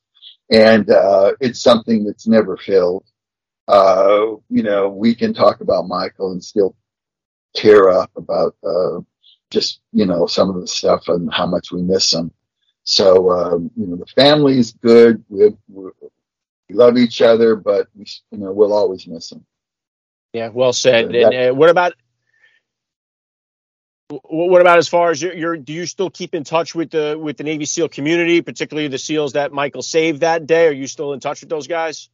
and 0.51 0.89
uh, 0.89 1.33
it's 1.39 1.61
something 1.61 2.03
that's 2.03 2.27
never 2.27 2.57
filled. 2.57 3.05
Uh, 3.67 4.35
you 4.49 4.63
know, 4.63 4.89
we 4.89 5.15
can 5.15 5.33
talk 5.33 5.61
about 5.61 5.87
Michael 5.87 6.31
and 6.31 6.43
still 6.43 6.75
tear 7.55 7.89
up 7.89 8.11
about 8.15 8.55
uh, 8.63 8.99
just 9.49 9.81
you 9.91 10.05
know 10.05 10.25
some 10.25 10.49
of 10.49 10.59
the 10.59 10.67
stuff 10.67 11.07
and 11.07 11.31
how 11.33 11.45
much 11.45 11.71
we 11.71 11.81
miss 11.81 12.13
him. 12.13 12.31
So 12.83 13.31
um, 13.31 13.71
you 13.75 13.87
know 13.87 13.95
the 13.95 14.05
family 14.07 14.57
is 14.57 14.73
good. 14.73 15.23
We, 15.29 15.49
we 16.71 16.77
love 16.77 16.97
each 16.97 17.21
other, 17.21 17.55
but 17.55 17.87
we, 17.95 18.05
you 18.31 18.37
know 18.37 18.51
we'll 18.51 18.73
always 18.73 19.07
miss 19.07 19.29
them. 19.29 19.45
Yeah, 20.33 20.49
well 20.49 20.73
said. 20.73 21.13
and 21.13 21.51
uh, 21.51 21.53
what 21.53 21.69
about 21.69 21.93
what 24.09 24.61
about 24.61 24.77
as 24.77 24.87
far 24.87 25.11
as 25.11 25.21
your, 25.21 25.33
your, 25.33 25.57
do 25.57 25.71
you 25.71 25.85
still 25.85 26.09
keep 26.09 26.35
in 26.35 26.43
touch 26.43 26.75
with 26.75 26.91
the 26.91 27.17
with 27.19 27.37
the 27.37 27.43
Navy 27.43 27.65
SEAL 27.65 27.89
community, 27.89 28.41
particularly 28.41 28.87
the 28.87 28.97
SEALs 28.97 29.33
that 29.33 29.51
Michael 29.51 29.81
saved 29.81 30.21
that 30.21 30.47
day? 30.47 30.67
Are 30.67 30.73
you 30.73 30.87
still 30.87 31.13
in 31.13 31.19
touch 31.19 31.41
with 31.41 31.49
those 31.49 31.67
guys? 31.67 32.09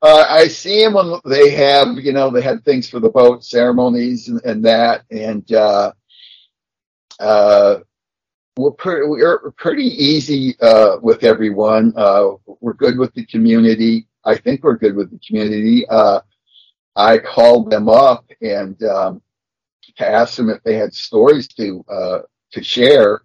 Uh, 0.00 0.24
I 0.28 0.46
see 0.48 0.84
them 0.84 0.94
when 0.94 1.20
they 1.24 1.50
have, 1.50 1.96
you 1.96 2.12
know, 2.12 2.30
they 2.30 2.40
had 2.40 2.64
things 2.64 2.88
for 2.88 3.00
the 3.00 3.08
boat 3.08 3.44
ceremonies 3.44 4.28
and, 4.28 4.40
and 4.44 4.64
that, 4.64 5.02
and 5.10 5.50
uh, 5.52 5.92
uh, 7.18 7.78
we're 8.58 8.72
pretty 8.72 9.06
we're 9.06 9.52
pretty 9.52 9.84
easy 9.84 10.56
uh, 10.60 10.96
with 11.00 11.22
everyone. 11.22 11.92
Uh, 11.96 12.30
we're 12.60 12.72
good 12.72 12.98
with 12.98 13.14
the 13.14 13.24
community. 13.26 14.08
I 14.24 14.36
think 14.36 14.64
we're 14.64 14.76
good 14.76 14.96
with 14.96 15.12
the 15.12 15.20
community. 15.24 15.86
Uh, 15.88 16.20
I 16.96 17.18
called 17.18 17.70
them 17.70 17.88
up 17.88 18.28
and 18.42 18.82
um, 18.82 19.22
to 19.96 20.08
ask 20.08 20.36
them 20.36 20.50
if 20.50 20.60
they 20.64 20.74
had 20.74 20.92
stories 20.92 21.46
to 21.48 21.84
uh, 21.88 22.18
to 22.50 22.62
share, 22.62 23.22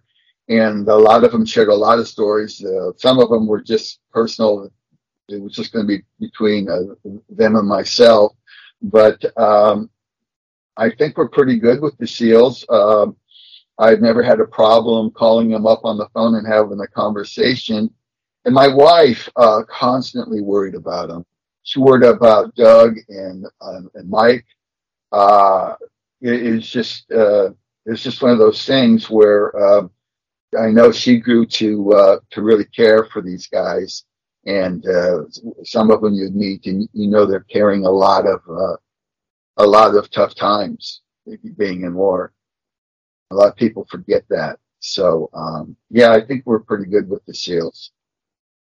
and 0.48 0.86
a 0.86 0.96
lot 0.96 1.24
of 1.24 1.32
them 1.32 1.44
shared 1.44 1.68
a 1.68 1.74
lot 1.74 1.98
of 1.98 2.06
stories. 2.06 2.64
Uh, 2.64 2.92
some 2.96 3.18
of 3.18 3.28
them 3.28 3.48
were 3.48 3.60
just 3.60 3.98
personal. 4.12 4.70
It 5.28 5.42
was 5.42 5.52
just 5.52 5.72
going 5.72 5.84
to 5.84 5.98
be 5.98 6.04
between 6.20 6.68
uh, 6.68 6.94
them 7.28 7.56
and 7.56 7.66
myself, 7.66 8.34
but 8.82 9.20
um, 9.36 9.90
I 10.76 10.90
think 10.90 11.16
we're 11.16 11.28
pretty 11.28 11.58
good 11.58 11.80
with 11.80 11.98
the 11.98 12.06
SEALs. 12.06 12.64
Um, 12.68 13.16
I've 13.78 14.00
never 14.00 14.22
had 14.22 14.40
a 14.40 14.46
problem 14.46 15.10
calling 15.10 15.50
them 15.50 15.66
up 15.66 15.80
on 15.84 15.98
the 15.98 16.08
phone 16.14 16.36
and 16.36 16.46
having 16.46 16.80
a 16.80 16.86
conversation. 16.86 17.90
And 18.44 18.54
my 18.54 18.68
wife 18.68 19.28
uh, 19.36 19.62
constantly 19.68 20.40
worried 20.40 20.74
about 20.74 21.08
them. 21.08 21.24
She 21.62 21.80
worried 21.80 22.04
about 22.04 22.54
Doug 22.54 22.96
and 23.08 23.46
um, 23.60 23.90
and 23.94 24.08
Mike. 24.08 24.44
Uh, 25.12 25.74
it's 26.20 26.68
just 26.68 27.10
uh, 27.10 27.50
it's 27.86 28.02
just 28.02 28.22
one 28.22 28.32
of 28.32 28.38
those 28.38 28.64
things 28.66 29.08
where 29.08 29.56
uh, 29.56 29.88
I 30.58 30.70
know 30.70 30.92
she 30.92 31.18
grew 31.18 31.46
to 31.46 31.92
uh, 31.92 32.18
to 32.30 32.42
really 32.42 32.66
care 32.66 33.06
for 33.06 33.22
these 33.22 33.46
guys, 33.46 34.04
and 34.46 34.86
uh, 34.86 35.24
some 35.64 35.90
of 35.90 36.02
them 36.02 36.14
you 36.14 36.30
meet 36.30 36.66
and 36.66 36.88
you 36.92 37.08
know 37.08 37.24
they're 37.26 37.40
carrying 37.40 37.86
a 37.86 37.90
lot 37.90 38.26
of 38.26 38.40
uh, 38.48 38.76
a 39.56 39.66
lot 39.66 39.94
of 39.94 40.10
tough 40.10 40.34
times 40.34 41.00
being 41.56 41.84
in 41.84 41.94
war. 41.94 42.32
A 43.30 43.34
lot 43.34 43.48
of 43.48 43.56
people 43.56 43.86
forget 43.90 44.24
that. 44.30 44.58
So 44.80 45.30
um, 45.32 45.76
yeah, 45.90 46.12
I 46.12 46.20
think 46.20 46.44
we're 46.44 46.60
pretty 46.60 46.90
good 46.90 47.08
with 47.08 47.24
the 47.26 47.34
SEALs. 47.34 47.90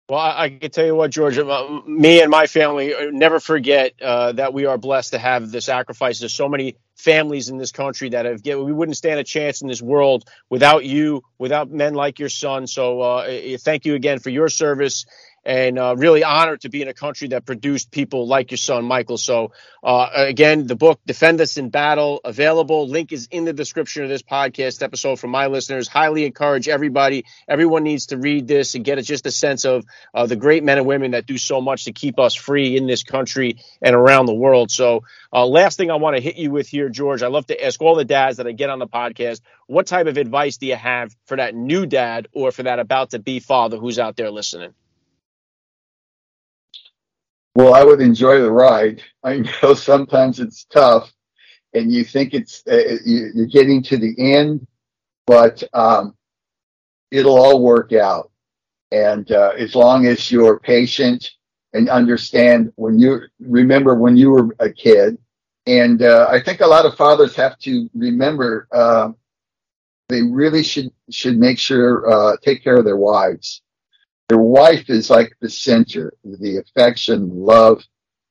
Well, 0.10 0.19
I, 0.19 0.43
I, 0.43 0.49
can 0.49 0.71
tell 0.71 0.86
you 0.86 0.95
what, 0.95 1.12
George, 1.12 1.38
uh, 1.38 1.81
me 1.86 2.21
and 2.21 2.31
my 2.31 2.47
family 2.47 2.95
uh, 2.95 3.10
never 3.12 3.41
forget 3.41 3.91
uh, 4.01 4.31
that 4.33 4.53
we 4.53 4.65
are 4.65 4.77
blessed 4.77 5.12
to 5.12 5.19
have 5.19 5.51
the 5.51 5.60
sacrifices 5.60 6.23
of 6.23 6.31
so 6.31 6.47
many 6.47 6.77
families 6.95 7.49
in 7.49 7.57
this 7.57 7.73
country 7.73 8.07
that 8.10 8.23
have 8.23 8.41
given. 8.41 8.63
We 8.63 8.71
wouldn't 8.71 8.95
stand 8.95 9.19
a 9.19 9.25
chance 9.25 9.62
in 9.62 9.67
this 9.67 9.81
world 9.81 10.23
without 10.49 10.86
you, 10.86 11.23
without 11.39 11.69
men 11.69 11.93
like 11.93 12.19
your 12.19 12.29
son. 12.29 12.67
So, 12.67 13.01
uh, 13.01 13.57
thank 13.60 13.83
you 13.83 13.95
again 13.95 14.19
for 14.19 14.29
your 14.29 14.47
service 14.47 15.05
and 15.47 15.79
uh, 15.79 15.95
really 15.97 16.25
honored 16.25 16.60
to 16.60 16.69
be 16.69 16.81
in 16.81 16.89
a 16.89 16.93
country 16.93 17.29
that 17.29 17.45
produced 17.45 17.89
people 17.89 18.27
like 18.27 18.51
your 18.51 18.57
son, 18.57 18.83
Michael. 18.83 19.17
So, 19.17 19.53
uh, 19.81 20.10
again, 20.13 20.67
the 20.67 20.75
book 20.75 20.99
Defend 21.05 21.39
Us 21.39 21.55
in 21.55 21.69
Battle 21.69 22.19
available. 22.25 22.89
Link 22.89 23.13
is 23.13 23.29
in 23.31 23.45
the 23.45 23.53
description 23.53 24.03
of 24.03 24.10
this 24.10 24.21
podcast 24.21 24.83
episode 24.83 25.21
for 25.21 25.27
my 25.27 25.47
listeners. 25.47 25.88
Highly 25.88 26.25
encourage 26.25 26.67
everybody. 26.67 27.23
Everyone 27.47 27.83
needs 27.83 28.07
to 28.07 28.17
read 28.17 28.45
this 28.45 28.75
and 28.75 28.83
get 28.83 29.01
just 29.05 29.25
a 29.25 29.31
sense 29.31 29.63
of 29.63 29.86
uh, 30.13 30.25
the 30.25 30.36
great 30.36 30.65
men 30.65 30.79
and 30.79 30.86
women 30.86 31.12
that 31.12 31.25
do 31.25 31.38
so 31.38 31.62
much 31.62 31.86
to 31.86 31.93
keep 31.93 32.19
us 32.19 32.36
free 32.36 32.75
in 32.75 32.86
this 32.86 33.03
country 33.03 33.55
and 33.81 33.95
around 33.95 34.25
the 34.25 34.33
world. 34.33 34.69
So, 34.69 35.03
uh, 35.31 35.45
last 35.45 35.77
thing 35.77 35.91
I 35.91 35.95
want 35.95 36.17
to 36.17 36.21
hit 36.21 36.36
you 36.36 36.51
with 36.51 36.67
here, 36.67 36.89
George, 36.89 37.23
I 37.23 37.27
love 37.27 37.47
to 37.47 37.65
ask 37.65 37.81
all 37.81 37.95
the 37.95 38.03
dads 38.03 38.36
that 38.38 38.47
I 38.47 38.51
get 38.51 38.69
on 38.69 38.79
the 38.79 38.88
podcast, 38.88 39.39
what 39.67 39.88
type 39.88 40.07
of 40.07 40.17
advice 40.17 40.57
do 40.57 40.65
you 40.65 40.75
have 40.75 41.15
for 41.25 41.38
that 41.38 41.55
new 41.55 41.86
dad 41.86 42.27
or 42.33 42.51
for 42.51 42.63
that 42.63 42.79
about 42.79 43.12
to 43.12 43.19
be 43.19 43.39
father 43.39 43.77
who's 43.77 43.97
out 43.97 44.17
there 44.17 44.29
listening? 44.29 44.73
Well, 47.58 47.74
I 47.74 47.84
would 47.84 48.02
enjoy 48.02 48.39
the 48.39 48.52
ride. 48.52 49.02
I 49.24 49.43
know 49.63 49.74
sometimes 49.74 50.39
it's 50.39 50.65
tough, 50.65 51.12
and 51.74 51.91
you 51.91 52.04
think 52.04 52.36
it's 52.36 52.62
uh, 52.67 52.98
you're 53.04 53.48
getting 53.48 53.82
to 53.82 53.98
the 53.98 54.13
end, 54.20 54.67
but 55.26 55.63
um, 55.74 56.15
it'll 57.10 57.36
all 57.36 57.63
work 57.63 57.93
out. 57.93 58.30
And 58.91 59.32
uh, 59.32 59.54
as 59.58 59.74
long 59.74 60.06
as 60.06 60.32
you're 60.32 60.60
patient 60.60 61.32
and 61.74 61.89
understand 61.89 62.72
when 62.76 63.00
you 63.00 63.22
remember 63.39 63.96
when 63.96 64.15
you 64.15 64.30
were 64.30 64.56
a 64.60 64.70
kid, 64.70 65.17
and 65.65 66.04
uh, 66.04 66.28
I 66.30 66.39
think 66.39 66.62
a 66.62 66.67
lot 66.67 66.86
of 66.86 66.96
fathers 66.96 67.36
have 67.38 67.58
to 67.62 67.89
remember 67.96 68.67
uh, 68.72 69.10
they 70.10 70.22
really 70.22 70.62
should 70.62 70.91
should 71.10 71.39
make 71.39 71.58
sure 71.58 72.08
uh, 72.08 72.38
take 72.43 72.63
care 72.63 72.78
of 72.78 72.86
their 72.86 72.98
wives 72.98 73.63
your 74.29 74.41
wife 74.41 74.89
is 74.89 75.09
like 75.09 75.35
the 75.39 75.49
center, 75.49 76.13
the 76.23 76.57
affection, 76.57 77.29
love, 77.33 77.83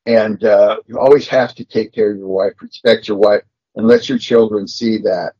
and 0.04 0.44
uh, 0.44 0.78
you 0.86 0.98
always 0.98 1.26
have 1.28 1.54
to 1.54 1.64
take 1.64 1.92
care 1.92 2.12
of 2.12 2.18
your 2.18 2.28
wife, 2.28 2.52
respect 2.60 3.08
your 3.08 3.16
wife, 3.16 3.42
and 3.74 3.86
let 3.86 4.08
your 4.08 4.18
children 4.18 4.68
see 4.68 4.98
that. 4.98 5.32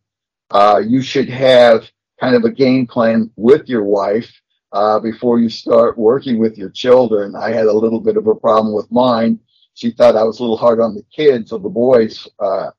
Uh, 0.51 0.81
you 0.85 1.03
should 1.03 1.29
have 1.29 1.89
kind 2.21 2.35
of 2.35 2.45
a 2.45 2.51
game 2.51 2.87
plan 2.87 3.31
with 3.37 3.69
your 3.69 3.85
wife 3.85 4.33
uh, 4.73 4.99
before 4.99 5.39
you 5.39 5.49
start 5.49 5.99
working 5.99 6.39
with 6.39 6.57
your 6.57 6.71
children. 6.71 7.35
I 7.37 7.51
had 7.51 7.67
a 7.67 7.73
little 7.73 8.01
bit 8.01 8.17
of 8.17 8.27
a 8.27 8.35
problem 8.35 8.75
with 8.75 8.91
mine. 8.91 9.39
She 9.75 9.91
thought 9.91 10.17
I 10.17 10.23
was 10.25 10.39
a 10.39 10.43
little 10.43 10.57
hard 10.57 10.81
on 10.81 10.95
the 10.95 11.05
kids 11.15 11.53
or 11.53 11.59
the 11.59 11.69
boys. 11.69 12.27
Uh, 12.39 12.71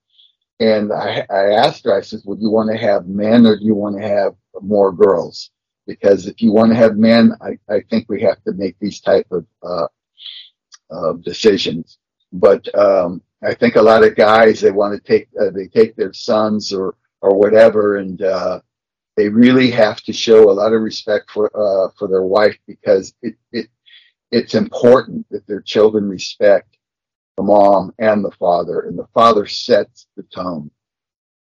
and 0.59 0.91
I, 0.91 1.25
I 1.29 1.51
asked 1.53 1.85
her, 1.85 1.95
I 1.95 2.01
said, 2.01 2.21
would 2.25 2.41
you 2.41 2.49
want 2.49 2.71
to 2.71 2.77
have 2.77 3.07
men 3.07 3.45
or 3.45 3.57
do 3.57 3.63
you 3.63 3.75
want 3.75 4.01
to 4.01 4.07
have 4.07 4.33
more 4.61 4.91
girls? 4.91 5.51
Because 5.88 6.28
if 6.28 6.41
you 6.41 6.52
want 6.54 6.71
to 6.71 6.78
have 6.78 6.97
men, 6.97 7.34
I, 7.41 7.58
I 7.73 7.82
think 7.89 8.08
we 8.10 8.21
have 8.23 8.43
to 8.43 8.54
make 8.54 8.78
these 8.80 9.02
type 9.02 9.28
of 9.32 9.45
uh, 9.63 9.88
uh, 10.91 11.13
decisions. 11.23 12.00
But 12.34 12.73
um, 12.78 13.21
I 13.43 13.54
think 13.56 13.76
a 13.78 13.82
lot 13.82 14.04
of 14.04 14.15
guys 14.15 14.62
they 14.62 14.71
want 14.71 14.93
to 15.02 15.08
take 15.08 15.30
uh, 15.41 15.52
they 15.52 15.67
take 15.67 15.95
their 15.95 16.13
sons 16.13 16.73
or 16.73 16.95
or 17.21 17.36
whatever, 17.36 17.97
and 17.97 18.21
uh, 18.21 18.62
they 19.17 19.30
really 19.30 19.71
have 19.71 20.02
to 20.04 20.13
show 20.13 20.50
a 20.50 20.54
lot 20.54 20.73
of 20.73 20.82
respect 20.82 21.32
for 21.32 21.47
uh, 21.56 21.91
for 21.97 22.08
their 22.08 22.23
wife 22.23 22.58
because 22.67 23.13
it 23.23 23.36
it 23.54 23.67
it's 24.32 24.56
important 24.56 25.28
that 25.32 25.47
their 25.47 25.62
children 25.62 26.10
respect 26.10 26.78
the 27.38 27.43
mom 27.43 27.93
and 28.00 28.23
the 28.26 28.32
father, 28.32 28.82
and 28.82 28.97
the 28.97 29.08
father 29.13 29.47
sets 29.47 30.08
the 30.17 30.23
tone. 30.23 30.71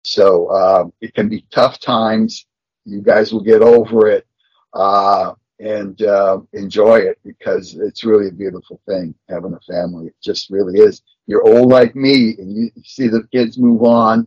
So 0.05 0.51
um, 0.51 0.93
it 1.01 1.15
can 1.15 1.29
be 1.29 1.47
tough 1.53 1.81
times. 1.81 2.47
You 2.85 3.03
guys 3.03 3.33
will 3.33 3.43
get 3.43 3.63
over 3.63 4.09
it, 4.09 4.27
uh, 4.75 5.35
and 5.59 6.03
uh, 6.03 6.41
enjoy 6.53 6.97
it 6.97 7.19
because 7.25 7.75
it's 7.75 8.05
really 8.05 8.29
a 8.29 8.33
beautiful 8.33 8.81
thing 8.87 9.15
having 9.29 9.55
a 9.55 9.73
family. 9.73 10.09
It 10.09 10.17
just 10.23 10.51
really 10.51 10.81
is. 10.81 11.03
You're 11.27 11.47
old 11.47 11.69
like 11.69 11.95
me, 11.95 12.35
and 12.39 12.53
you 12.53 12.71
see 12.85 13.09
the 13.09 13.27
kids 13.33 13.59
move 13.59 13.83
on. 13.83 14.27